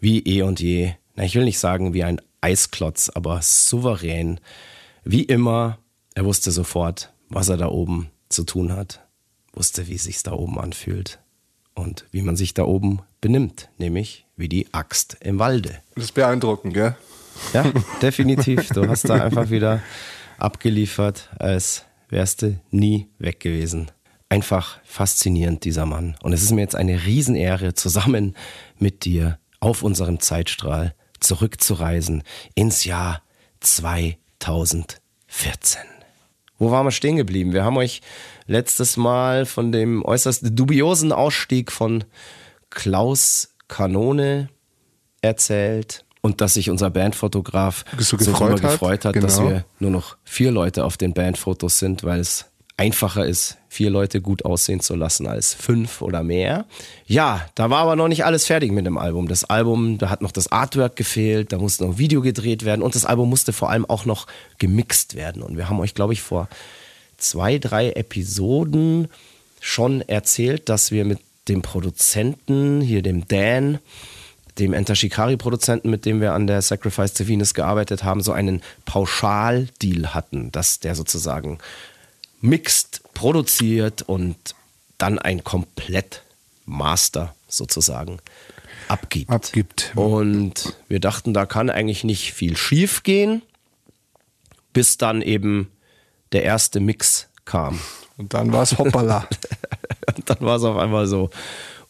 [0.00, 0.92] wie eh und je.
[1.14, 4.40] Na, ich will nicht sagen wie ein Eisklotz, aber souverän.
[5.04, 5.78] Wie immer,
[6.14, 9.06] er wusste sofort, was er da oben zu tun hat.
[9.52, 11.18] Wusste, wie sich's da oben anfühlt.
[11.74, 15.80] Und wie man sich da oben benimmt, nämlich wie die Axt im Walde.
[15.94, 16.96] Das ist beeindruckend, gell?
[17.52, 17.72] Ja,
[18.02, 18.68] definitiv.
[18.70, 19.80] Du hast da einfach wieder
[20.38, 23.90] abgeliefert, als wärst du nie weg gewesen.
[24.28, 26.16] Einfach faszinierend, dieser Mann.
[26.22, 28.34] Und es ist mir jetzt eine Riesenehre, zusammen
[28.78, 32.22] mit dir auf unserem Zeitstrahl zurückzureisen
[32.54, 33.22] ins Jahr
[33.60, 35.80] 2014.
[36.58, 37.52] Wo waren wir stehen geblieben?
[37.52, 38.00] Wir haben euch
[38.46, 42.04] letztes Mal von dem äußerst dubiosen Ausstieg von
[42.70, 44.48] Klaus Kanone
[45.20, 49.50] erzählt und dass sich unser Bandfotograf So gefreut hat, gefreut hat, dass genau.
[49.50, 54.20] wir nur noch vier Leute auf den Bandfotos sind, weil es einfacher ist, vier Leute
[54.20, 56.66] gut aussehen zu lassen als fünf oder mehr.
[57.06, 59.28] Ja, da war aber noch nicht alles fertig mit dem Album.
[59.28, 62.82] Das Album, da hat noch das Artwork gefehlt, da musste noch ein Video gedreht werden
[62.82, 64.26] und das Album musste vor allem auch noch
[64.58, 65.42] gemixt werden.
[65.42, 66.48] Und wir haben euch, glaube ich, vor
[67.18, 69.08] zwei, drei Episoden
[69.60, 73.78] schon erzählt, dass wir mit dem Produzenten, hier dem Dan,
[74.58, 78.62] dem Enter Shikari-Produzenten, mit dem wir an der Sacrifice to Venus gearbeitet haben, so einen
[78.84, 81.58] Pauschaldeal hatten, dass der sozusagen
[82.40, 84.36] mixt, produziert und
[84.98, 86.22] dann ein komplett
[86.64, 88.18] Master sozusagen
[88.88, 89.30] abgibt.
[89.30, 89.92] Abgibt.
[89.94, 93.42] Und wir dachten, da kann eigentlich nicht viel schief gehen,
[94.72, 95.70] bis dann eben
[96.32, 97.80] der erste Mix kam.
[98.16, 99.28] Und dann war es hoppala.
[100.16, 101.30] Und dann war es auf einmal so,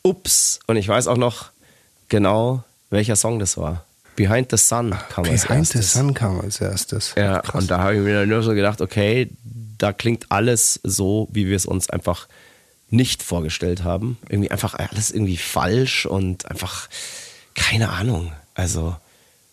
[0.02, 0.59] ups.
[0.66, 1.50] Und ich weiß auch noch
[2.08, 3.84] genau, welcher Song das war.
[4.16, 5.92] Behind the Sun kam als Behind the erstes.
[5.92, 7.12] Sun kam als erstes.
[7.16, 7.54] Ja, Krass.
[7.62, 9.30] und da habe ich mir dann nur so gedacht, okay,
[9.78, 12.26] da klingt alles so, wie wir es uns einfach
[12.88, 14.16] nicht vorgestellt haben.
[14.28, 16.88] Irgendwie einfach alles irgendwie falsch und einfach
[17.54, 18.32] keine Ahnung.
[18.54, 18.96] Also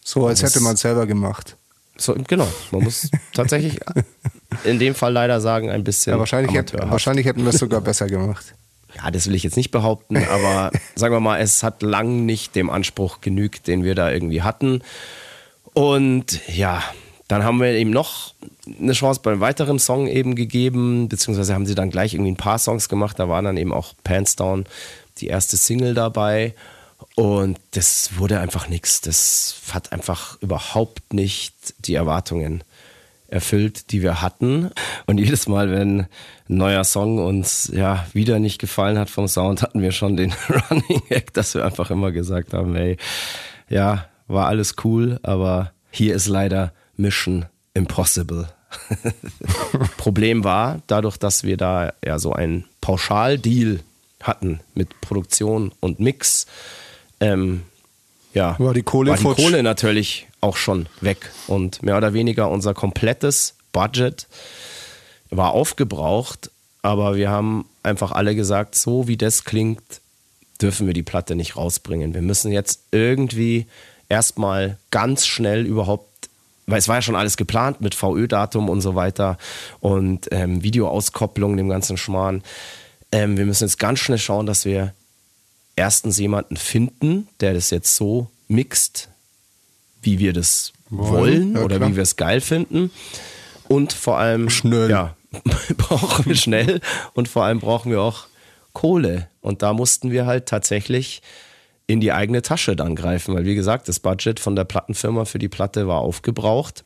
[0.03, 1.57] so, als hätte man es selber gemacht.
[1.97, 3.79] so, genau, man muss tatsächlich
[4.63, 6.91] in dem Fall leider sagen, ein bisschen Ja, wahrscheinlich, hätt, amateurhaft.
[6.91, 8.53] wahrscheinlich hätten wir es sogar besser gemacht.
[8.95, 12.55] Ja, das will ich jetzt nicht behaupten, aber sagen wir mal, es hat lang nicht
[12.55, 14.81] dem Anspruch genügt, den wir da irgendwie hatten.
[15.73, 16.83] Und ja,
[17.27, 18.35] dann haben wir ihm noch
[18.79, 22.59] eine Chance beim weiteren Song eben gegeben, beziehungsweise haben sie dann gleich irgendwie ein paar
[22.59, 23.17] Songs gemacht.
[23.17, 24.65] Da waren dann eben auch Pants Down,
[25.17, 26.53] die erste Single dabei.
[27.15, 29.01] Und das wurde einfach nichts.
[29.01, 32.63] Das hat einfach überhaupt nicht die Erwartungen
[33.27, 34.69] erfüllt, die wir hatten.
[35.07, 36.05] Und jedes Mal, wenn
[36.49, 40.33] ein neuer Song uns ja wieder nicht gefallen hat vom Sound, hatten wir schon den
[40.69, 42.97] Running Hack, dass wir einfach immer gesagt haben, ey,
[43.69, 48.47] ja, war alles cool, aber hier ist leider Mission Impossible.
[49.97, 53.79] Problem war, dadurch, dass wir da ja so einen Pauschaldeal
[54.21, 56.47] hatten mit Produktion und Mix,
[57.19, 57.63] ähm,
[58.33, 59.41] ja, War die Kohle war die.
[59.41, 64.27] Kohle natürlich auch schon weg und mehr oder weniger unser komplettes Budget
[65.29, 69.81] war aufgebraucht, aber wir haben einfach alle gesagt, so wie das klingt,
[70.61, 72.13] dürfen wir die Platte nicht rausbringen.
[72.13, 73.67] Wir müssen jetzt irgendwie
[74.09, 76.29] erstmal ganz schnell überhaupt,
[76.67, 79.37] weil es war ja schon alles geplant mit VÖ-Datum und so weiter
[79.79, 82.43] und ähm, Videoauskopplung, dem ganzen Schmarrn.
[83.11, 84.93] Ähm, wir müssen jetzt ganz schnell schauen, dass wir
[85.75, 89.09] erstens jemanden finden, der das jetzt so mixt,
[90.01, 91.89] wie wir das Wollen, wollen, ja, oder klar.
[91.89, 92.91] wie wir es geil finden.
[93.67, 94.89] Und vor allem Schnell.
[94.89, 95.15] Ja,
[95.77, 96.79] brauchen wir schnell
[97.13, 98.27] und vor allem brauchen wir auch
[98.73, 99.29] Kohle.
[99.41, 101.21] Und da mussten wir halt tatsächlich
[101.87, 105.39] in die eigene Tasche dann greifen, weil wie gesagt, das Budget von der Plattenfirma für
[105.39, 106.83] die Platte war aufgebraucht.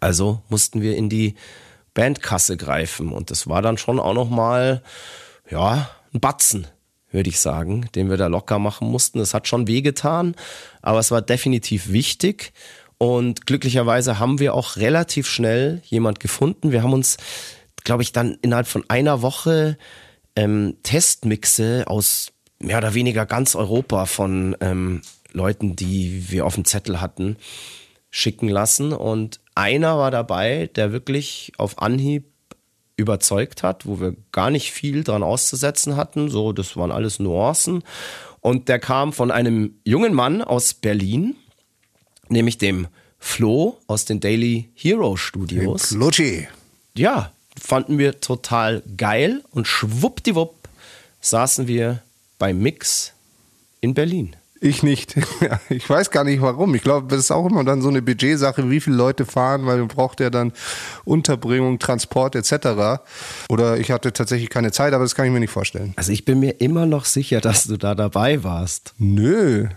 [0.00, 1.34] Also mussten wir in die
[1.94, 4.82] Bandkasse greifen und das war dann schon auch noch mal
[5.50, 6.66] ja, ein Batzen,
[7.10, 9.18] würde ich sagen, den wir da locker machen mussten.
[9.18, 10.34] Es hat schon wehgetan,
[10.80, 12.52] aber es war definitiv wichtig.
[12.98, 16.72] Und glücklicherweise haben wir auch relativ schnell jemand gefunden.
[16.72, 17.16] Wir haben uns,
[17.84, 19.78] glaube ich, dann innerhalb von einer Woche
[20.34, 26.64] ähm, Testmixe aus mehr oder weniger ganz Europa von ähm, Leuten, die wir auf dem
[26.64, 27.36] Zettel hatten,
[28.10, 28.92] schicken lassen.
[28.92, 32.24] Und einer war dabei, der wirklich auf Anhieb
[32.96, 36.28] überzeugt hat, wo wir gar nicht viel dran auszusetzen hatten.
[36.28, 37.84] So, das waren alles Nuancen.
[38.40, 41.36] Und der kam von einem jungen Mann aus Berlin,
[42.30, 42.86] nämlich dem
[43.18, 45.90] Flo aus den Daily Hero Studios.
[45.90, 46.48] Lutschi.
[46.94, 50.54] Ja, fanden wir total geil und schwuppdiwupp
[51.20, 52.02] saßen wir
[52.38, 53.12] beim Mix
[53.80, 54.36] in Berlin.
[54.60, 55.14] Ich nicht.
[55.68, 56.74] Ich weiß gar nicht warum.
[56.74, 59.78] Ich glaube, das ist auch immer dann so eine Budgetsache, wie viele Leute fahren, weil
[59.78, 60.52] man braucht ja dann
[61.04, 63.02] Unterbringung, Transport etc.
[63.48, 65.92] Oder ich hatte tatsächlich keine Zeit, aber das kann ich mir nicht vorstellen.
[65.96, 68.94] Also ich bin mir immer noch sicher, dass du da dabei warst.
[68.98, 69.68] Nö,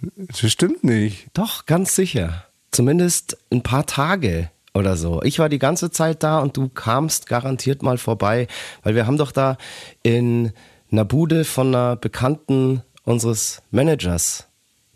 [0.00, 1.28] das stimmt nicht.
[1.34, 2.44] Doch, ganz sicher.
[2.70, 5.22] Zumindest ein paar Tage oder so.
[5.22, 8.46] Ich war die ganze Zeit da und du kamst garantiert mal vorbei,
[8.82, 9.56] weil wir haben doch da
[10.02, 10.52] in
[10.90, 14.46] einer Bude von einer Bekannten unseres Managers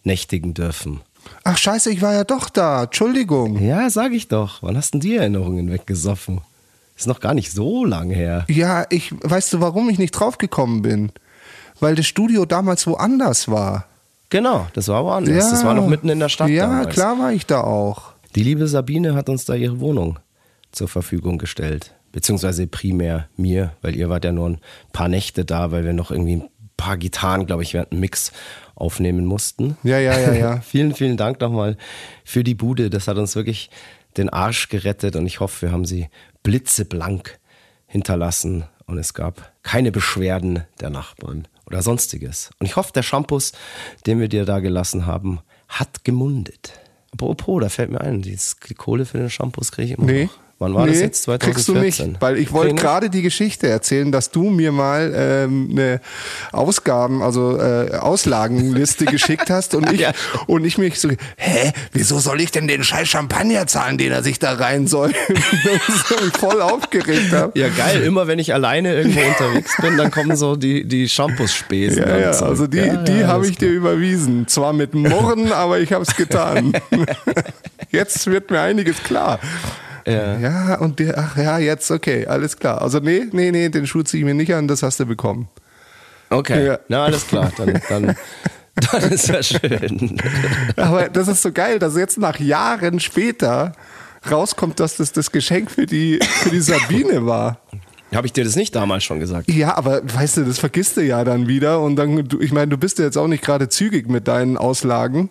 [0.04, 1.00] nächtigen dürfen.
[1.44, 2.84] Ach scheiße, ich war ja doch da.
[2.84, 3.62] Entschuldigung.
[3.62, 4.62] Ja, sag ich doch.
[4.62, 6.40] Wann hast denn die Erinnerungen weggesoffen?
[6.96, 8.44] Ist noch gar nicht so lang her.
[8.48, 11.12] Ja, ich weißt du, warum ich nicht draufgekommen bin?
[11.80, 13.86] Weil das Studio damals woanders war.
[14.32, 15.50] Genau, das war woanders.
[15.50, 16.94] Das war noch mitten in der Stadt Ja, damals.
[16.94, 18.14] klar war ich da auch.
[18.34, 20.18] Die liebe Sabine hat uns da ihre Wohnung
[20.70, 21.94] zur Verfügung gestellt.
[22.12, 24.58] Beziehungsweise primär mir, weil ihr wart ja nur ein
[24.94, 28.32] paar Nächte da, weil wir noch irgendwie ein paar Gitarren, glaube ich, während dem Mix
[28.74, 29.76] aufnehmen mussten.
[29.82, 30.60] Ja, ja, ja, ja.
[30.62, 31.76] vielen, vielen Dank nochmal
[32.24, 32.88] für die Bude.
[32.88, 33.68] Das hat uns wirklich
[34.16, 36.08] den Arsch gerettet und ich hoffe, wir haben sie
[36.42, 37.38] blitzeblank
[37.86, 42.50] hinterlassen und es gab keine Beschwerden der Nachbarn oder sonstiges.
[42.60, 43.38] Und ich hoffe, der Shampoo,
[44.06, 46.78] den wir dir da gelassen haben, hat gemundet.
[47.12, 50.24] Apropos, da fällt mir ein, die die Kohle für den Shampoos kriege ich immer Nee.
[50.24, 50.38] noch.
[50.62, 51.24] Wann war das jetzt?
[51.24, 51.52] 2014?
[51.54, 55.68] kriegst du nicht, weil ich wollte gerade die Geschichte erzählen, dass du mir mal ähm,
[55.72, 56.00] eine
[56.52, 60.12] Ausgaben, also äh, Auslagenliste geschickt hast und ich Ja.
[60.46, 64.22] und ich mich so, hä, wieso soll ich denn den scheiß Champagner zahlen, den er
[64.22, 65.12] sich da rein soll?
[65.28, 67.58] mich voll aufgeregt habe.
[67.58, 68.02] Ja, geil.
[68.02, 71.98] Immer wenn ich alleine irgendwo unterwegs bin, dann kommen so die, die Shampoos-Spesen.
[72.06, 74.46] Ja, ja, also die, Ja, die ja, habe ich dir überwiesen.
[74.46, 76.72] Zwar mit Murren, aber ich habe es getan.
[77.90, 79.38] Jetzt wird mir einiges klar.
[80.06, 80.38] Ja.
[80.38, 82.82] Ja, und der, ach ja, jetzt, okay, alles klar.
[82.82, 85.48] Also nee, nee, nee, den Schuh ziehe ich mir nicht an, das hast du bekommen.
[86.30, 86.78] Okay, Ja.
[86.88, 87.52] na alles klar.
[87.56, 88.16] Dann, dann,
[88.74, 90.20] dann ist ja schön.
[90.76, 93.72] Aber das ist so geil, dass jetzt nach Jahren später
[94.30, 97.58] rauskommt, dass das das Geschenk für die, für die Sabine war.
[98.14, 99.50] Habe ich dir das nicht damals schon gesagt?
[99.50, 101.80] Ja, aber weißt du, das vergisst du ja dann wieder.
[101.80, 105.30] Und dann, ich meine, du bist ja jetzt auch nicht gerade zügig mit deinen Auslagen.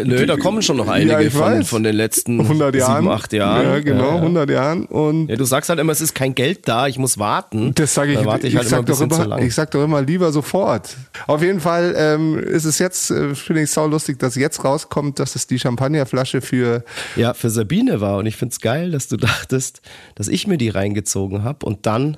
[0.00, 3.02] Äh, Nö, da kommen schon noch einige Ja, von, von den letzten 100 Jahren.
[3.02, 3.64] sieben, acht Jahren.
[3.64, 4.16] Ja, genau, Ja, ja.
[4.16, 4.84] 100 Jahren.
[4.86, 7.72] Und Ja, du sagst halt immer, es ist kein Geld da, ich muss warten.
[7.74, 9.82] Das sage ich, warte ich, ich, halt immer sag ein doch immer, ich sag doch
[9.84, 10.96] immer lieber sofort.
[11.26, 15.18] Auf jeden Fall ähm, ist es jetzt, äh, finde ich sau lustig, dass jetzt rauskommt,
[15.18, 16.84] dass es die Champagnerflasche für
[17.16, 18.18] ja, für Sabine war.
[18.18, 19.80] Und ich find's geil, dass du dachtest,
[20.14, 22.16] dass ich mir die reingezogen habe und dann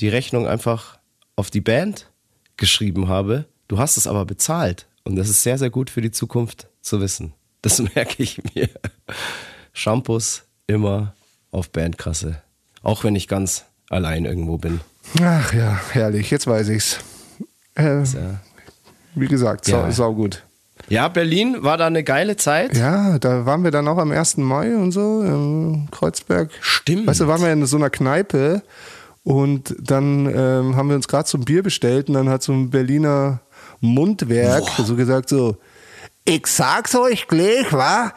[0.00, 0.98] die Rechnung einfach
[1.36, 2.10] auf die Band
[2.56, 3.46] geschrieben habe.
[3.68, 4.86] Du hast es aber bezahlt.
[5.04, 7.32] Und das ist sehr, sehr gut für die Zukunft zu wissen.
[7.62, 8.68] Das merke ich mir.
[9.72, 11.14] Shampoos immer
[11.50, 12.40] auf Bandkasse.
[12.82, 14.80] Auch wenn ich ganz allein irgendwo bin.
[15.22, 16.98] Ach ja, herrlich, jetzt weiß ich's.
[17.74, 18.02] Äh,
[19.14, 19.92] wie gesagt, sau, Ja.
[19.92, 20.42] sau gut.
[20.88, 22.76] Ja, Berlin war da eine geile Zeit.
[22.76, 24.36] Ja, da waren wir dann auch am 1.
[24.38, 26.50] Mai und so im Kreuzberg.
[26.60, 27.06] Stimmt.
[27.06, 28.62] Weißt du, waren wir in so einer Kneipe
[29.24, 32.52] und dann ähm, haben wir uns gerade so ein Bier bestellt und dann hat so
[32.52, 33.40] ein Berliner
[33.80, 35.56] Mundwerk so gesagt so,
[36.26, 38.12] ich sag's euch gleich, wa?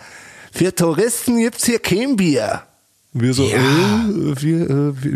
[0.51, 2.63] Für Touristen gibt's hier kein Bier.
[3.11, 3.55] Wir so, Ja.
[3.57, 4.69] äh, wir,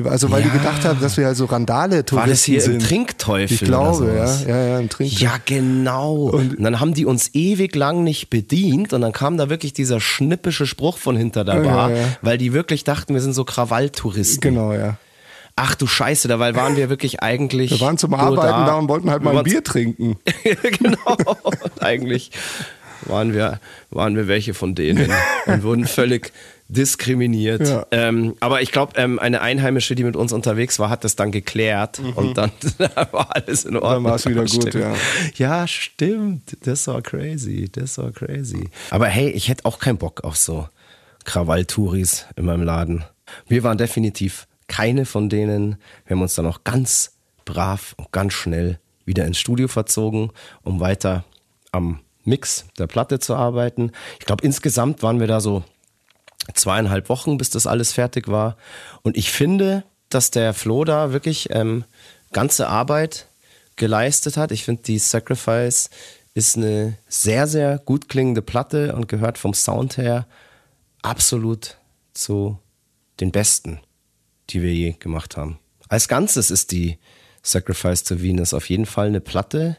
[0.05, 0.53] äh, also weil die Ja.
[0.55, 2.73] gedacht haben, dass wir also Randale-Touristen War das hier sind.
[2.73, 3.53] im Trinkteufel?
[3.55, 4.45] Ich glaube, oder ja, sowas?
[4.47, 5.23] ja, ja, im Trinkteufel.
[5.23, 6.15] Ja, genau.
[6.29, 9.99] Und, dann haben die uns ewig lang nicht bedient und dann kam da wirklich dieser
[9.99, 12.03] schnippische Spruch von hinter der Ja, Bar, ja.
[12.23, 14.41] weil die wirklich dachten, wir sind so Krawalltouristen.
[14.41, 14.97] Genau, ja.
[15.55, 17.69] Ach du Scheiße, dabei waren wir wirklich eigentlich.
[17.69, 20.15] Wir waren zum Arbeiten da, und wollten halt mal ein Bier trinken.
[20.79, 21.15] genau.
[21.43, 22.31] Und eigentlich
[23.05, 25.11] waren wir, waren wir welche von denen
[25.45, 26.31] und wurden völlig
[26.69, 27.67] diskriminiert.
[27.67, 27.85] Ja.
[27.91, 31.31] Ähm, aber ich glaube, ähm, eine Einheimische, die mit uns unterwegs war, hat das dann
[31.31, 32.51] geklärt und dann
[33.11, 34.03] war alles in Ordnung.
[34.03, 34.07] Mhm.
[34.07, 34.73] war's wieder gut, Stimmt.
[34.73, 34.95] ja.
[35.35, 36.57] Ja, stimmt.
[36.65, 37.69] Das war crazy.
[37.71, 38.69] Das war crazy.
[38.89, 40.67] Aber hey, ich hätte auch keinen Bock auf so
[41.25, 43.03] Krawalltouris in meinem Laden.
[43.47, 45.77] Wir waren definitiv keine von denen.
[46.05, 47.11] Wir haben uns dann auch ganz
[47.45, 50.31] brav und ganz schnell wieder ins Studio verzogen,
[50.63, 51.23] um weiter
[51.71, 53.91] am Mix der Platte zu arbeiten.
[54.19, 55.63] Ich glaube, insgesamt waren wir da so
[56.53, 58.57] zweieinhalb Wochen, bis das alles fertig war.
[59.01, 61.85] Und ich finde, dass der Flo da wirklich ähm,
[62.31, 63.27] ganze Arbeit
[63.75, 64.51] geleistet hat.
[64.51, 65.89] Ich finde, die Sacrifice
[66.33, 70.27] ist eine sehr, sehr gut klingende Platte und gehört vom Sound her
[71.01, 71.77] absolut
[72.13, 72.59] zu
[73.19, 73.79] den besten,
[74.49, 75.59] die wir je gemacht haben.
[75.89, 76.97] Als Ganzes ist die
[77.43, 79.77] Sacrifice to Venus auf jeden Fall eine Platte,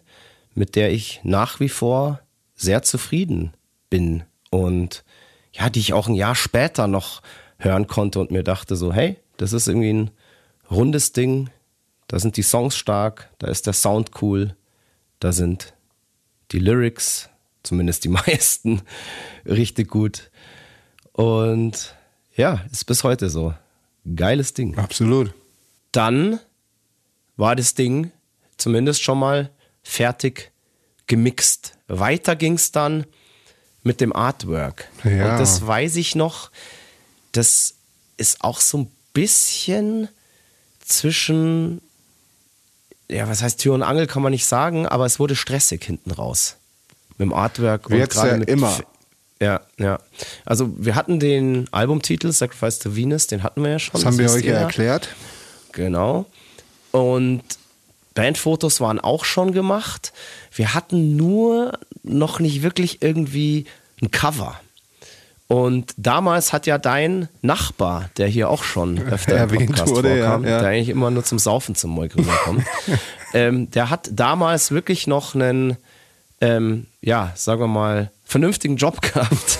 [0.55, 2.21] mit der ich nach wie vor
[2.55, 3.53] sehr zufrieden
[3.91, 5.05] bin und
[5.53, 7.23] ja, die ich auch ein Jahr später noch
[7.59, 10.11] hören konnte und mir dachte so, hey, das ist irgendwie ein
[10.71, 11.51] rundes Ding,
[12.09, 14.57] da sind die Songs stark, da ist der Sound cool,
[15.21, 15.75] da sind
[16.53, 17.29] die Lyrics,
[17.63, 18.83] zumindest die meisten,
[19.47, 20.31] richtig gut.
[21.13, 21.95] Und
[22.37, 23.55] ja, ist bis heute so.
[24.17, 24.77] Geiles Ding.
[24.77, 25.33] Absolut.
[25.93, 26.41] Dann
[27.37, 28.11] war das Ding
[28.57, 29.51] zumindest schon mal
[29.83, 30.53] fertig
[31.07, 31.74] gemixt.
[31.89, 33.05] Weiter ging es dann
[33.83, 34.89] mit dem Artwork.
[35.05, 35.33] Ja.
[35.33, 36.51] Und das weiß ich noch,
[37.33, 37.75] das
[38.17, 40.09] ist auch so ein bisschen
[40.85, 41.81] zwischen,
[43.09, 46.11] ja, was heißt Tür und Angel, kann man nicht sagen, aber es wurde stressig hinten
[46.11, 46.57] raus.
[47.19, 47.89] Mit dem Artwork.
[47.89, 48.79] und Wird's gerade ja mit immer.
[49.41, 49.99] Ja, ja.
[50.45, 53.93] Also wir hatten den Albumtitel Sacrifice to Venus, den hatten wir ja schon.
[53.93, 55.09] Das haben wir euch ja erklärt.
[55.73, 56.27] Genau.
[56.93, 57.43] Und
[58.15, 60.13] Bandfotos waren auch schon gemacht.
[60.53, 63.67] Wir hatten nur noch nicht wirklich irgendwie
[64.01, 64.59] ein Cover.
[65.47, 70.17] Und damals hat ja dein Nachbar, der hier auch schon öfter im Erwähnt Podcast wurde,
[70.17, 70.61] ja, vorkam, ja.
[70.61, 72.65] der eigentlich immer nur zum Saufen zum Moik rüberkommt,
[73.35, 75.77] ähm, der hat damals wirklich noch einen,
[76.41, 79.59] ähm, ja, sagen wir mal, vernünftigen Job gehabt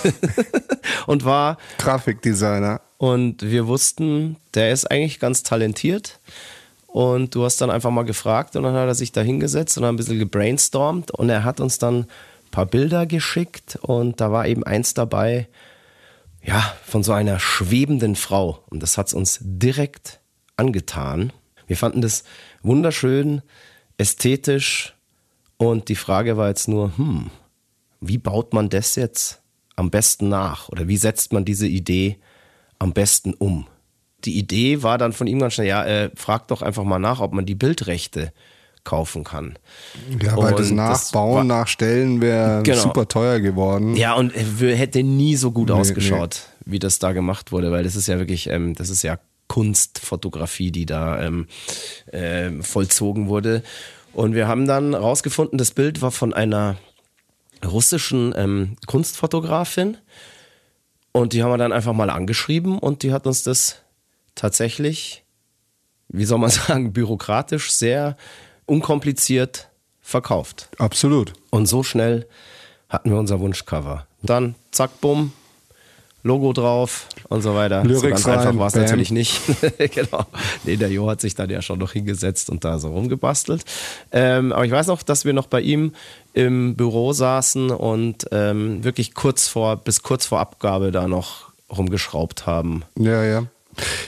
[1.07, 2.81] und war Grafikdesigner.
[2.97, 6.19] und wir wussten, der ist eigentlich ganz talentiert.
[6.95, 9.85] Und du hast dann einfach mal gefragt und dann hat er sich da hingesetzt und
[9.85, 14.47] ein bisschen gebrainstormt und er hat uns dann ein paar Bilder geschickt und da war
[14.47, 15.49] eben eins dabei,
[16.41, 18.63] ja, von so einer schwebenden Frau.
[18.71, 20.21] Und das hat es uns direkt
[20.57, 21.33] angetan.
[21.67, 22.23] Wir fanden das
[22.63, 23.43] wunderschön,
[23.99, 24.95] ästhetisch.
[25.57, 27.33] Und die Frage war jetzt nur, hm,
[28.01, 29.43] wie baut man das jetzt
[29.75, 30.69] am besten nach?
[30.69, 32.19] Oder wie setzt man diese Idee
[32.79, 33.67] am besten um?
[34.25, 37.21] Die Idee war dann von ihm ganz schnell, ja, äh, frag doch einfach mal nach,
[37.21, 38.33] ob man die Bildrechte
[38.85, 39.59] kaufen kann.
[40.23, 42.83] Ja, weil das Nachbauen, das Nachstellen wäre genau.
[42.83, 43.97] super teuer geworden.
[43.97, 46.73] Ja, und hätte nie so gut nee, ausgeschaut, nee.
[46.73, 49.19] wie das da gemacht wurde, weil das ist ja wirklich, ähm, das ist ja
[49.49, 51.47] Kunstfotografie, die da ähm,
[52.13, 53.63] äh, vollzogen wurde.
[54.13, 56.77] Und wir haben dann rausgefunden, das Bild war von einer
[57.65, 59.97] russischen ähm, Kunstfotografin.
[61.13, 63.77] Und die haben wir dann einfach mal angeschrieben und die hat uns das
[64.35, 65.25] tatsächlich,
[66.09, 68.17] wie soll man sagen, bürokratisch sehr
[68.67, 69.69] unkompliziert
[70.01, 70.69] verkauft.
[70.79, 71.33] Absolut.
[71.51, 72.27] Und so schnell
[72.89, 74.07] hatten wir unser Wunschcover.
[74.23, 75.33] Dann zack, bumm,
[76.27, 77.85] Logo drauf und so weiter.
[77.85, 79.43] Lyrics so ganz einfach war es natürlich nicht.
[79.79, 80.25] genau.
[80.65, 83.63] Nee, der Jo hat sich dann ja schon noch hingesetzt und da so rumgebastelt.
[84.11, 85.93] Ähm, aber ich weiß noch, dass wir noch bei ihm
[86.33, 92.47] im Büro saßen und ähm, wirklich kurz vor, bis kurz vor Abgabe da noch rumgeschraubt
[92.47, 92.85] haben.
[92.99, 93.45] Ja, ja.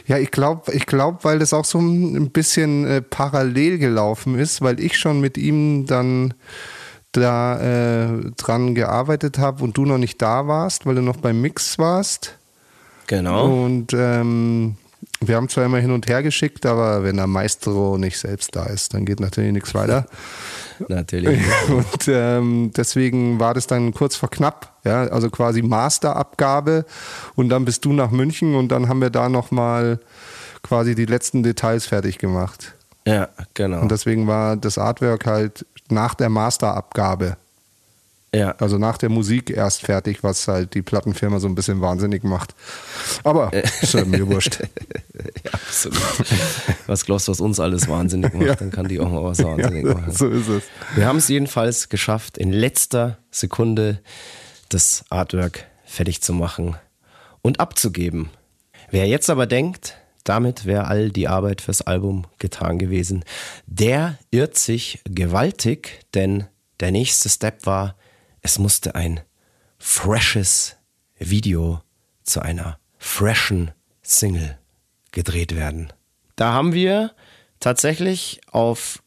[0.06, 4.62] Ja, ich glaube, ich glaub, weil das auch so ein bisschen äh, parallel gelaufen ist,
[4.62, 6.34] weil ich schon mit ihm dann
[7.12, 11.40] da äh, dran gearbeitet habe und du noch nicht da warst, weil du noch beim
[11.40, 12.36] Mix warst.
[13.06, 13.64] Genau.
[13.64, 14.76] Und ähm,
[15.20, 18.66] wir haben zwar immer hin und her geschickt, aber wenn der Maestro nicht selbst da
[18.66, 20.06] ist, dann geht natürlich nichts weiter.
[20.88, 21.40] Natürlich.
[21.68, 26.84] Und ähm, deswegen war das dann kurz vor knapp, ja, also quasi Masterabgabe
[27.34, 29.98] und dann bist du nach München und dann haben wir da nochmal
[30.62, 32.74] quasi die letzten Details fertig gemacht.
[33.06, 33.80] Ja, genau.
[33.80, 37.36] Und deswegen war das Artwork halt nach der Masterabgabe.
[38.36, 38.50] Ja.
[38.58, 42.54] Also nach der Musik erst fertig, was halt die Plattenfirma so ein bisschen wahnsinnig macht.
[43.24, 44.60] Aber ist ja mir wurscht.
[45.44, 46.00] ja, absolut.
[46.86, 48.54] Was glaubst du, was uns alles wahnsinnig macht, ja.
[48.54, 50.12] dann kann die auch mal was wahnsinnig ja, machen.
[50.12, 50.64] So ist es.
[50.94, 54.00] Wir haben es jedenfalls geschafft, in letzter Sekunde
[54.68, 56.76] das Artwork fertig zu machen
[57.42, 58.30] und abzugeben.
[58.90, 63.24] Wer jetzt aber denkt, damit wäre all die Arbeit fürs Album getan gewesen.
[63.66, 66.46] Der irrt sich gewaltig, denn
[66.80, 67.96] der nächste Step war,
[68.46, 69.20] es musste ein
[69.76, 70.76] freshes
[71.18, 71.82] Video
[72.22, 73.72] zu einer freshen
[74.02, 74.56] Single
[75.10, 75.92] gedreht werden.
[76.36, 77.10] Da haben wir
[77.58, 79.02] tatsächlich auf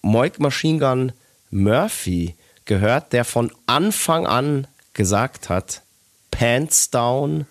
[0.00, 1.12] Moik Machine Gun
[1.50, 5.82] Murphy gehört, der von Anfang an gesagt hat,
[6.30, 7.44] Pants Down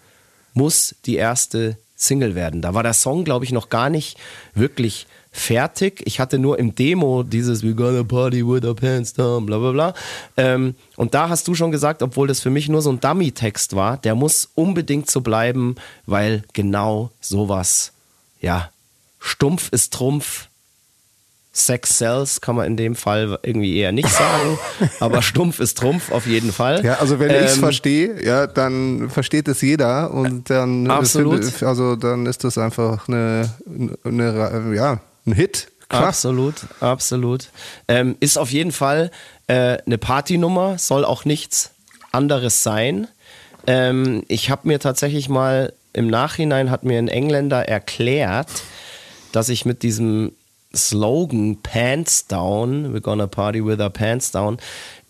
[0.54, 2.64] muss die erste Single werden.
[2.64, 4.18] Da war der Song, glaube ich, noch gar nicht
[4.56, 5.06] wirklich
[5.40, 6.02] fertig.
[6.06, 9.72] Ich hatte nur im Demo dieses We gonna party with our pants down, bla bla
[9.72, 9.94] bla.
[10.36, 13.76] Ähm, und da hast du schon gesagt, obwohl das für mich nur so ein Dummy-Text
[13.76, 15.76] war, der muss unbedingt so bleiben,
[16.06, 17.94] weil genau sowas,
[18.42, 18.70] ja,
[19.20, 20.48] stumpf ist Trumpf,
[21.58, 24.60] Sex Cells kann man in dem Fall irgendwie eher nicht sagen,
[25.00, 26.86] aber stumpf ist Trumpf auf jeden Fall.
[26.86, 31.40] Ja, also wenn ähm, ich es verstehe, ja, dann versteht es jeder und dann absolut.
[31.40, 33.50] Ist, also dann ist das einfach eine,
[34.04, 35.72] eine ja, ein Hit.
[35.90, 36.08] Klar.
[36.08, 37.50] Absolut, absolut.
[37.88, 39.12] Ähm, ist auf jeden Fall
[39.48, 41.72] äh, eine Partynummer, soll auch nichts
[42.12, 43.08] anderes sein.
[43.68, 48.50] Ähm, ich habe mir tatsächlich mal im Nachhinein hat mir ein Engländer erklärt,
[49.32, 50.34] dass ich mit diesem
[50.76, 54.58] Slogan Pants Down, we're gonna party with our pants down,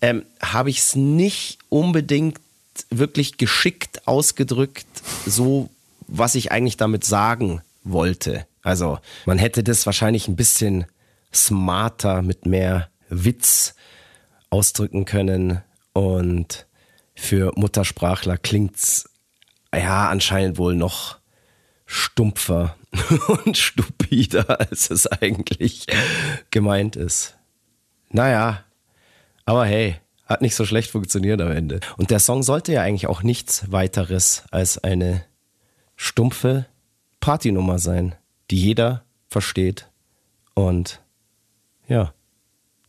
[0.00, 2.40] ähm, habe ich es nicht unbedingt
[2.90, 4.86] wirklich geschickt ausgedrückt,
[5.26, 5.68] so
[6.06, 8.46] was ich eigentlich damit sagen wollte.
[8.68, 10.84] Also man hätte das wahrscheinlich ein bisschen
[11.32, 13.74] smarter mit mehr Witz
[14.50, 15.62] ausdrücken können
[15.94, 16.66] und
[17.14, 19.08] für Muttersprachler klingt's
[19.74, 21.16] ja anscheinend wohl noch
[21.86, 22.76] stumpfer
[23.44, 25.86] und stupider, als es eigentlich
[26.50, 27.38] gemeint ist.
[28.10, 28.64] Naja,
[29.46, 29.96] aber hey,
[30.26, 31.80] hat nicht so schlecht funktioniert am Ende.
[31.96, 35.24] Und der Song sollte ja eigentlich auch nichts weiteres als eine
[35.96, 36.66] stumpfe
[37.20, 38.14] Partynummer sein,
[38.50, 39.88] die jeder versteht
[40.54, 41.00] und
[41.86, 42.12] ja,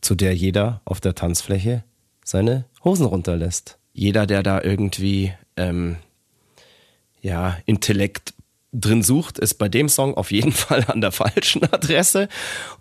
[0.00, 1.84] zu der jeder auf der Tanzfläche
[2.24, 3.78] seine Hosen runterlässt.
[3.92, 5.96] Jeder, der da irgendwie ähm,
[7.20, 8.34] ja, Intellekt
[8.72, 12.28] drin sucht, ist bei dem Song auf jeden Fall an der falschen Adresse.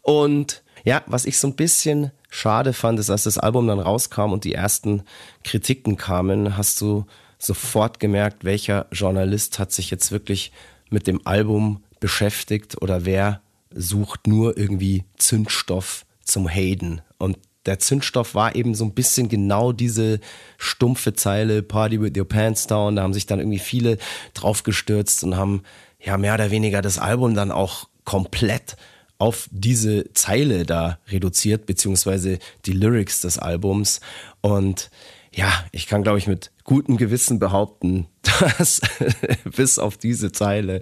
[0.01, 4.31] Und ja, was ich so ein bisschen schade fand, ist, als das Album dann rauskam
[4.31, 5.03] und die ersten
[5.43, 7.05] Kritiken kamen, hast du
[7.37, 10.51] sofort gemerkt, welcher Journalist hat sich jetzt wirklich
[10.89, 13.41] mit dem Album beschäftigt oder wer
[13.73, 17.01] sucht nur irgendwie Zündstoff zum Hayden.
[17.17, 20.19] Und der Zündstoff war eben so ein bisschen genau diese
[20.57, 22.95] stumpfe Zeile Party with your pants down.
[22.95, 23.97] Da haben sich dann irgendwie viele
[24.33, 25.63] draufgestürzt und haben
[25.99, 28.77] ja mehr oder weniger das Album dann auch komplett
[29.17, 33.99] auf diese Zeile da reduziert, beziehungsweise die Lyrics des Albums.
[34.41, 34.89] Und
[35.33, 38.81] ja, ich kann, glaube ich, mit gutem Gewissen behaupten, dass
[39.55, 40.79] bis auf diese Zeile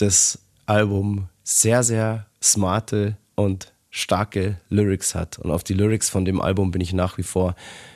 [0.00, 5.38] das Album sehr, sehr smarte und starke Lyrics hat.
[5.38, 7.54] Und auf die Lyrics von dem Album bin ich nach wie vor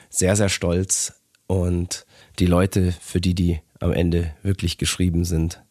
[0.09, 1.13] sehr, sehr stolz.
[1.47, 2.05] Und
[2.39, 5.61] die Leute, für die die am Ende wirklich geschrieben sind,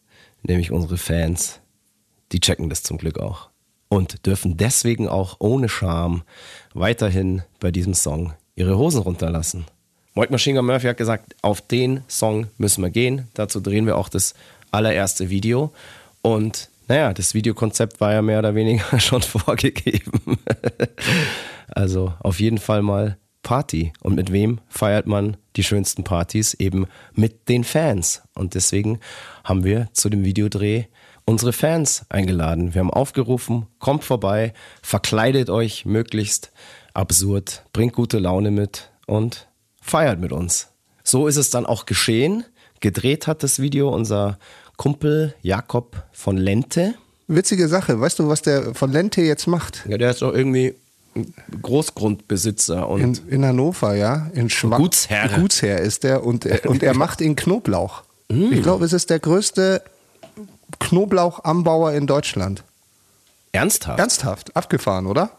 [0.43, 1.59] nämlich unsere Fans,
[2.31, 3.49] die checken das zum Glück auch.
[3.87, 6.23] Und dürfen deswegen auch ohne Scham
[6.73, 9.65] weiterhin bei diesem Song ihre Hosen runterlassen.
[10.15, 13.27] Mike Machine Gun Murphy hat gesagt, auf den Song müssen wir gehen.
[13.33, 14.33] Dazu drehen wir auch das
[14.71, 15.71] allererste Video.
[16.25, 20.39] Und naja, das Videokonzept war ja mehr oder weniger schon vorgegeben.
[21.67, 23.93] also auf jeden Fall mal Party.
[24.01, 26.55] Und mit wem feiert man die schönsten Partys?
[26.55, 28.23] Eben mit den Fans.
[28.33, 29.01] Und deswegen
[29.43, 30.85] haben wir zu dem Videodreh
[31.25, 32.73] unsere Fans eingeladen.
[32.73, 36.51] Wir haben aufgerufen, kommt vorbei, verkleidet euch möglichst
[36.95, 39.47] absurd, bringt gute Laune mit und
[39.79, 40.69] feiert mit uns.
[41.03, 42.45] So ist es dann auch geschehen.
[42.79, 44.39] Gedreht hat das Video unser
[44.77, 46.95] Kumpel Jakob von Lente.
[47.27, 47.99] Witzige Sache.
[47.99, 49.83] Weißt du, was der von Lente jetzt macht?
[49.87, 50.75] Ja, der ist doch irgendwie
[51.61, 54.79] Großgrundbesitzer und in, in Hannover, ja, in Schmack.
[54.79, 55.29] Gutsherr.
[55.29, 58.03] Gutsherr ist der und, und er macht in Knoblauch.
[58.29, 58.51] Mm.
[58.51, 59.81] Ich glaube, es ist der größte
[60.79, 62.63] Knoblauchanbauer in Deutschland.
[63.53, 63.99] Ernsthaft?
[63.99, 65.31] Ernsthaft, abgefahren, oder?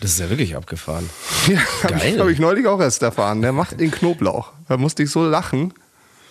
[0.00, 1.08] Das ist ja wirklich abgefahren.
[1.46, 3.42] Ja, habe ich, hab ich neulich auch erst erfahren.
[3.42, 4.52] Der macht in Knoblauch.
[4.66, 5.74] Da musste ich so lachen.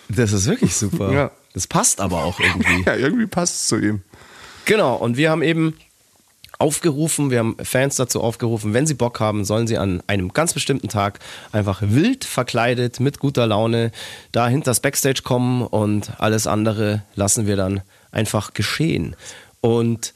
[0.08, 1.12] Das ist wirklich super.
[1.12, 1.30] Ja.
[1.54, 2.82] Das passt aber auch irgendwie.
[2.86, 4.02] ja, irgendwie passt es zu ihm.
[4.66, 5.74] Genau, und wir haben eben
[6.58, 10.52] aufgerufen, wir haben Fans dazu aufgerufen, wenn sie Bock haben, sollen sie an einem ganz
[10.54, 11.18] bestimmten Tag
[11.52, 13.92] einfach wild verkleidet, mit guter Laune,
[14.32, 17.82] da hinter das Backstage kommen und alles andere lassen wir dann
[18.12, 19.16] einfach geschehen.
[19.60, 20.14] Und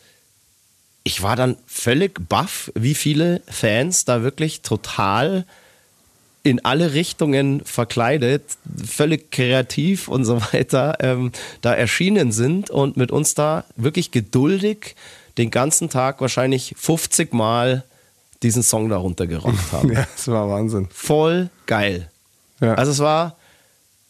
[1.02, 5.44] ich war dann völlig baff, wie viele Fans da wirklich total
[6.48, 8.42] in alle Richtungen verkleidet,
[8.84, 14.96] völlig kreativ und so weiter, ähm, da erschienen sind und mit uns da wirklich geduldig
[15.36, 17.84] den ganzen Tag wahrscheinlich 50 Mal
[18.42, 19.92] diesen Song darunter gerockt haben.
[19.92, 20.88] ja, das war Wahnsinn.
[20.92, 22.10] Voll geil.
[22.60, 22.74] Ja.
[22.74, 23.36] Also es war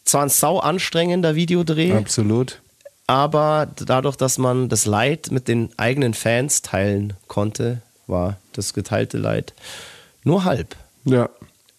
[0.03, 1.93] zwar ein sau anstrengender Videodreh.
[1.93, 2.61] Absolut.
[3.05, 9.17] Aber dadurch, dass man das Leid mit den eigenen Fans teilen konnte, war das geteilte
[9.17, 9.53] Leid
[10.23, 10.75] nur halb.
[11.05, 11.29] Ja.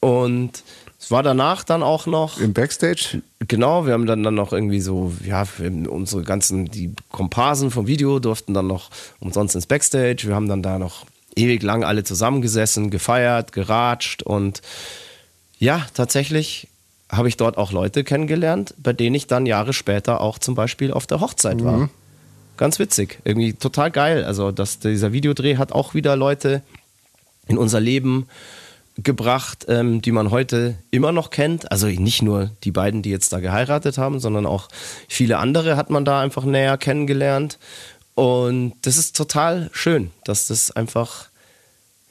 [0.00, 0.62] Und
[0.98, 2.38] es war danach dann auch noch.
[2.38, 3.22] Im Backstage?
[3.46, 5.46] Genau, wir haben dann, dann noch irgendwie so, ja,
[5.88, 8.90] unsere ganzen, die Komparsen vom Video durften dann noch
[9.20, 10.24] umsonst ins Backstage.
[10.24, 14.62] Wir haben dann da noch ewig lang alle zusammengesessen, gefeiert, geratscht und
[15.58, 16.68] ja, tatsächlich
[17.10, 20.92] habe ich dort auch Leute kennengelernt, bei denen ich dann Jahre später auch zum Beispiel
[20.92, 21.78] auf der Hochzeit war.
[21.78, 21.90] Mhm.
[22.56, 24.24] Ganz witzig, irgendwie total geil.
[24.24, 26.62] Also, dass dieser Videodreh hat auch wieder Leute
[27.48, 28.28] in unser Leben
[29.02, 31.70] gebracht, ähm, die man heute immer noch kennt.
[31.70, 34.68] Also nicht nur die beiden, die jetzt da geheiratet haben, sondern auch
[35.08, 37.58] viele andere hat man da einfach näher kennengelernt.
[38.14, 41.28] Und das ist total schön, dass das einfach,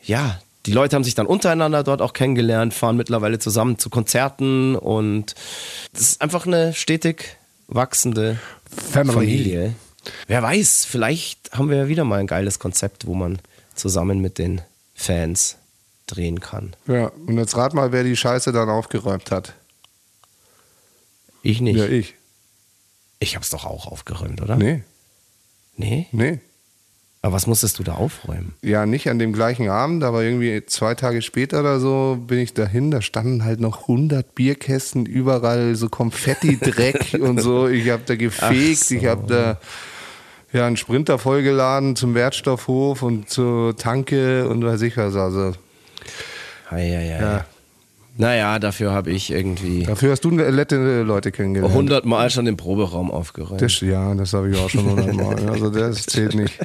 [0.03, 4.75] ja, die Leute haben sich dann untereinander dort auch kennengelernt, fahren mittlerweile zusammen zu Konzerten
[4.75, 5.35] und
[5.93, 7.37] das ist einfach eine stetig
[7.67, 8.39] wachsende
[8.91, 9.13] Family.
[9.13, 9.75] Familie.
[10.27, 13.39] Wer weiß, vielleicht haben wir ja wieder mal ein geiles Konzept, wo man
[13.75, 14.61] zusammen mit den
[14.95, 15.58] Fans
[16.15, 16.75] drehen kann.
[16.87, 19.53] Ja, und jetzt rat mal, wer die Scheiße dann aufgeräumt hat.
[21.41, 21.77] Ich nicht.
[21.77, 22.15] Ja, ich.
[23.19, 24.55] Ich hab's doch auch aufgeräumt, oder?
[24.55, 24.83] Nee.
[25.75, 26.07] Nee?
[26.11, 26.39] Nee.
[27.21, 28.53] Aber was musstest du da aufräumen?
[28.61, 32.53] Ja, nicht an dem gleichen Abend, aber irgendwie zwei Tage später oder so bin ich
[32.53, 32.91] dahin.
[32.91, 37.67] Da standen halt noch 100 Bierkästen, überall so Konfetti-Dreck und so.
[37.67, 38.95] Ich habe da gefegt, so.
[38.95, 39.59] ich habe da
[40.53, 45.15] ja einen Sprinter vollgeladen zum Wertstoffhof und zur Tanke und weiß ich was.
[45.15, 45.53] Also
[46.69, 47.21] Hei, hei, hei.
[47.21, 47.45] Ja.
[48.19, 49.83] Naja, dafür habe ich irgendwie.
[49.83, 51.73] Dafür hast du nette Leute kennengelernt.
[51.73, 53.61] Hundertmal schon den Proberaum aufgeräumt.
[53.61, 55.49] Das, ja, das habe ich auch schon hundertmal.
[55.49, 56.59] also das zählt nicht.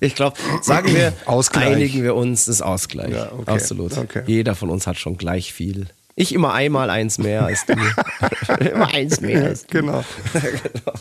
[0.00, 1.68] Ich glaube, sagen wir, Ausgleich.
[1.68, 3.12] einigen wir uns, das ist Ausgleich.
[3.14, 3.50] Ja, okay.
[3.52, 3.96] Absolut.
[3.96, 4.22] Okay.
[4.26, 5.86] Jeder von uns hat schon gleich viel.
[6.16, 7.74] Ich immer einmal eins mehr als du.
[8.72, 9.80] immer eins mehr als du.
[9.80, 10.02] Genau.
[10.32, 10.92] genau.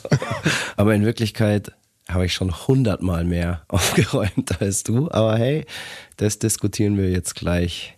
[0.78, 1.72] Aber in Wirklichkeit
[2.08, 5.10] habe ich schon hundertmal mehr aufgeräumt als du.
[5.10, 5.66] Aber hey,
[6.18, 7.95] das diskutieren wir jetzt gleich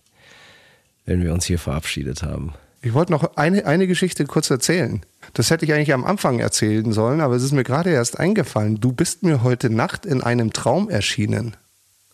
[1.08, 2.52] wenn wir uns hier verabschiedet haben.
[2.82, 5.00] Ich wollte noch eine, eine Geschichte kurz erzählen.
[5.32, 8.78] Das hätte ich eigentlich am Anfang erzählen sollen, aber es ist mir gerade erst eingefallen.
[8.78, 11.56] Du bist mir heute Nacht in einem Traum erschienen.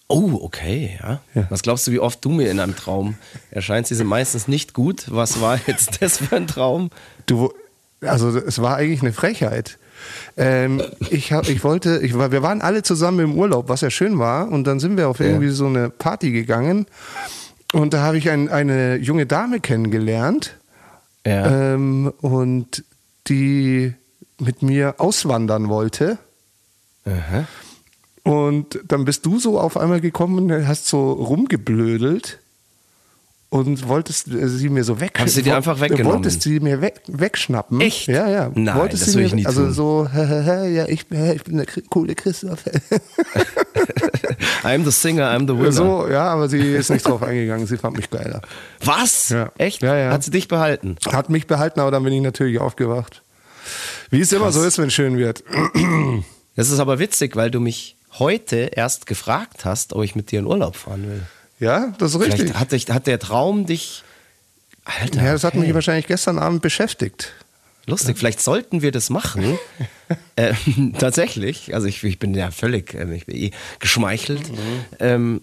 [0.07, 1.21] Oh, okay, ja.
[1.51, 3.17] Was glaubst du, wie oft du mir in einem Traum
[3.51, 3.91] erscheinst?
[3.91, 5.07] Die sind meistens nicht gut.
[5.09, 6.91] Was war jetzt das für ein Traum?
[7.27, 7.53] Du,
[8.01, 9.79] also es war eigentlich eine Frechheit.
[10.37, 13.91] Ähm, ich, hab, ich wollte, ich war, wir waren alle zusammen im Urlaub, was ja
[13.91, 14.49] schön war.
[14.49, 16.87] Und dann sind wir auf irgendwie so eine Party gegangen.
[17.75, 20.57] Und da habe ich ein, eine junge Dame kennengelernt.
[21.27, 21.75] Ja.
[21.75, 22.85] Ähm, und
[23.27, 23.95] die
[24.39, 26.19] mit mir auswandern wollte.
[27.05, 27.47] Aha.
[28.23, 32.39] Und dann bist du so auf einmal gekommen und hast so rumgeblödelt
[33.51, 35.13] und wolltest sie mir so weg.
[35.19, 36.15] Hast du die wo- einfach weggenommen?
[36.15, 37.81] Wolltest sie mir weg, wegschnappen.
[37.81, 38.09] Echt?
[38.09, 38.51] Ja, ja.
[38.55, 39.73] Nein, wolltest das sie will mir, ich nie Also tun.
[39.75, 42.65] so, ja, ich, bin- ich bin der coole Christoph.
[44.65, 45.73] I'm the singer, I'm the winner.
[45.73, 47.67] so, ja, aber sie ist nicht drauf eingegangen.
[47.67, 48.41] Sie fand mich geiler.
[48.83, 49.29] Was?
[49.29, 49.53] Ja.
[49.59, 49.83] Echt?
[49.83, 50.11] Ja, ja.
[50.11, 50.97] Hat sie dich behalten?
[51.13, 53.23] Hat mich behalten, aber dann bin ich natürlich aufgewacht.
[54.11, 55.45] Wie es immer so ist, wenn es schön wird.
[56.57, 60.39] Das ist aber witzig, weil du mich heute erst gefragt hast, ob ich mit dir
[60.41, 61.23] in Urlaub fahren will.
[61.61, 62.55] Ja, das ist richtig.
[62.55, 64.03] Hat, dich, hat der Traum dich.
[64.85, 65.23] Alter.
[65.23, 65.65] Ja, das hat okay.
[65.65, 67.33] mich wahrscheinlich gestern Abend beschäftigt.
[67.87, 69.59] Lustig, vielleicht sollten wir das machen.
[70.37, 71.75] ähm, tatsächlich.
[71.75, 74.51] Also ich, ich bin ja völlig, ähm, ich bin eh geschmeichelt.
[74.51, 74.57] Mhm.
[75.01, 75.41] Ähm,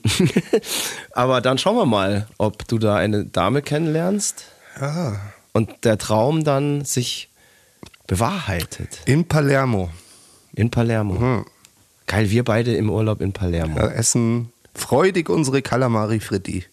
[1.12, 4.45] aber dann schauen wir mal, ob du da eine Dame kennenlernst
[4.80, 5.20] Ja.
[5.53, 7.30] und der Traum dann sich
[8.07, 9.01] bewahrheitet.
[9.05, 9.91] In Palermo.
[10.55, 11.14] In Palermo.
[11.14, 11.45] Mhm.
[12.07, 13.76] Geil, wir beide im Urlaub in Palermo.
[13.76, 16.65] Wir essen freudig unsere Calamari Fritti.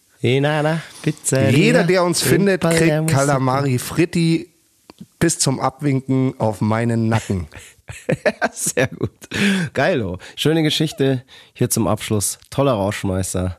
[1.01, 4.49] Pizzeria Jeder, der uns in findet, kriegt Calamari Fritti
[5.19, 7.47] bis zum Abwinken auf meinen Nacken.
[8.51, 9.11] Sehr gut.
[9.73, 10.19] Geilo.
[10.35, 11.23] Schöne Geschichte
[11.53, 12.39] hier zum Abschluss.
[12.49, 13.57] Toller Rauschmeister.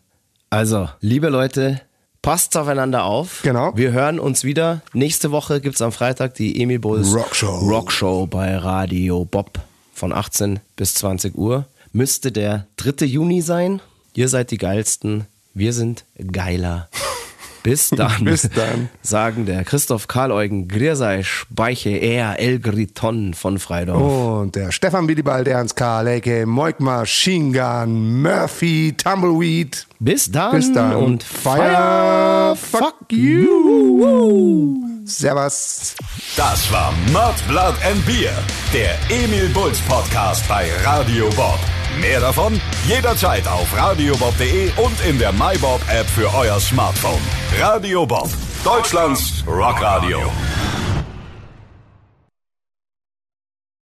[0.51, 1.80] Also, liebe Leute,
[2.22, 3.41] passt aufeinander auf.
[3.43, 3.72] Genau.
[3.76, 4.82] Wir hören uns wieder.
[4.93, 7.59] Nächste Woche gibt es am Freitag die Emil Bulls Rockshow.
[7.68, 9.59] Rockshow bei Radio Bob
[9.95, 11.66] von 18 bis 20 Uhr.
[11.93, 13.07] Müsste der 3.
[13.07, 13.80] Juni sein.
[14.14, 15.26] Ihr seid die geilsten.
[15.54, 16.88] Wir sind geiler.
[17.62, 18.24] Bis dann.
[18.24, 18.88] Bis dann.
[19.02, 24.40] Sagen der Christoph Karl-Eugen Griersei Speiche er El Griton von Freidorf.
[24.40, 26.46] Und der Stefan Willibald Ernst Karl, a.k.a.
[26.46, 29.86] Moik Machine Gun, Murphy, Tumbleweed.
[29.98, 30.96] Bis dann, Bis dann.
[30.96, 34.89] und Fire, fuck you.
[35.05, 35.94] Servus.
[36.36, 38.32] Das war Mud, Blood and Beer,
[38.72, 41.59] der Emil Bulls Podcast bei Radio Bob.
[42.01, 47.20] Mehr davon jederzeit auf radiobob.de und in der MyBob App für euer Smartphone.
[47.59, 48.28] Radio Bob,
[48.64, 50.20] Deutschlands Rockradio.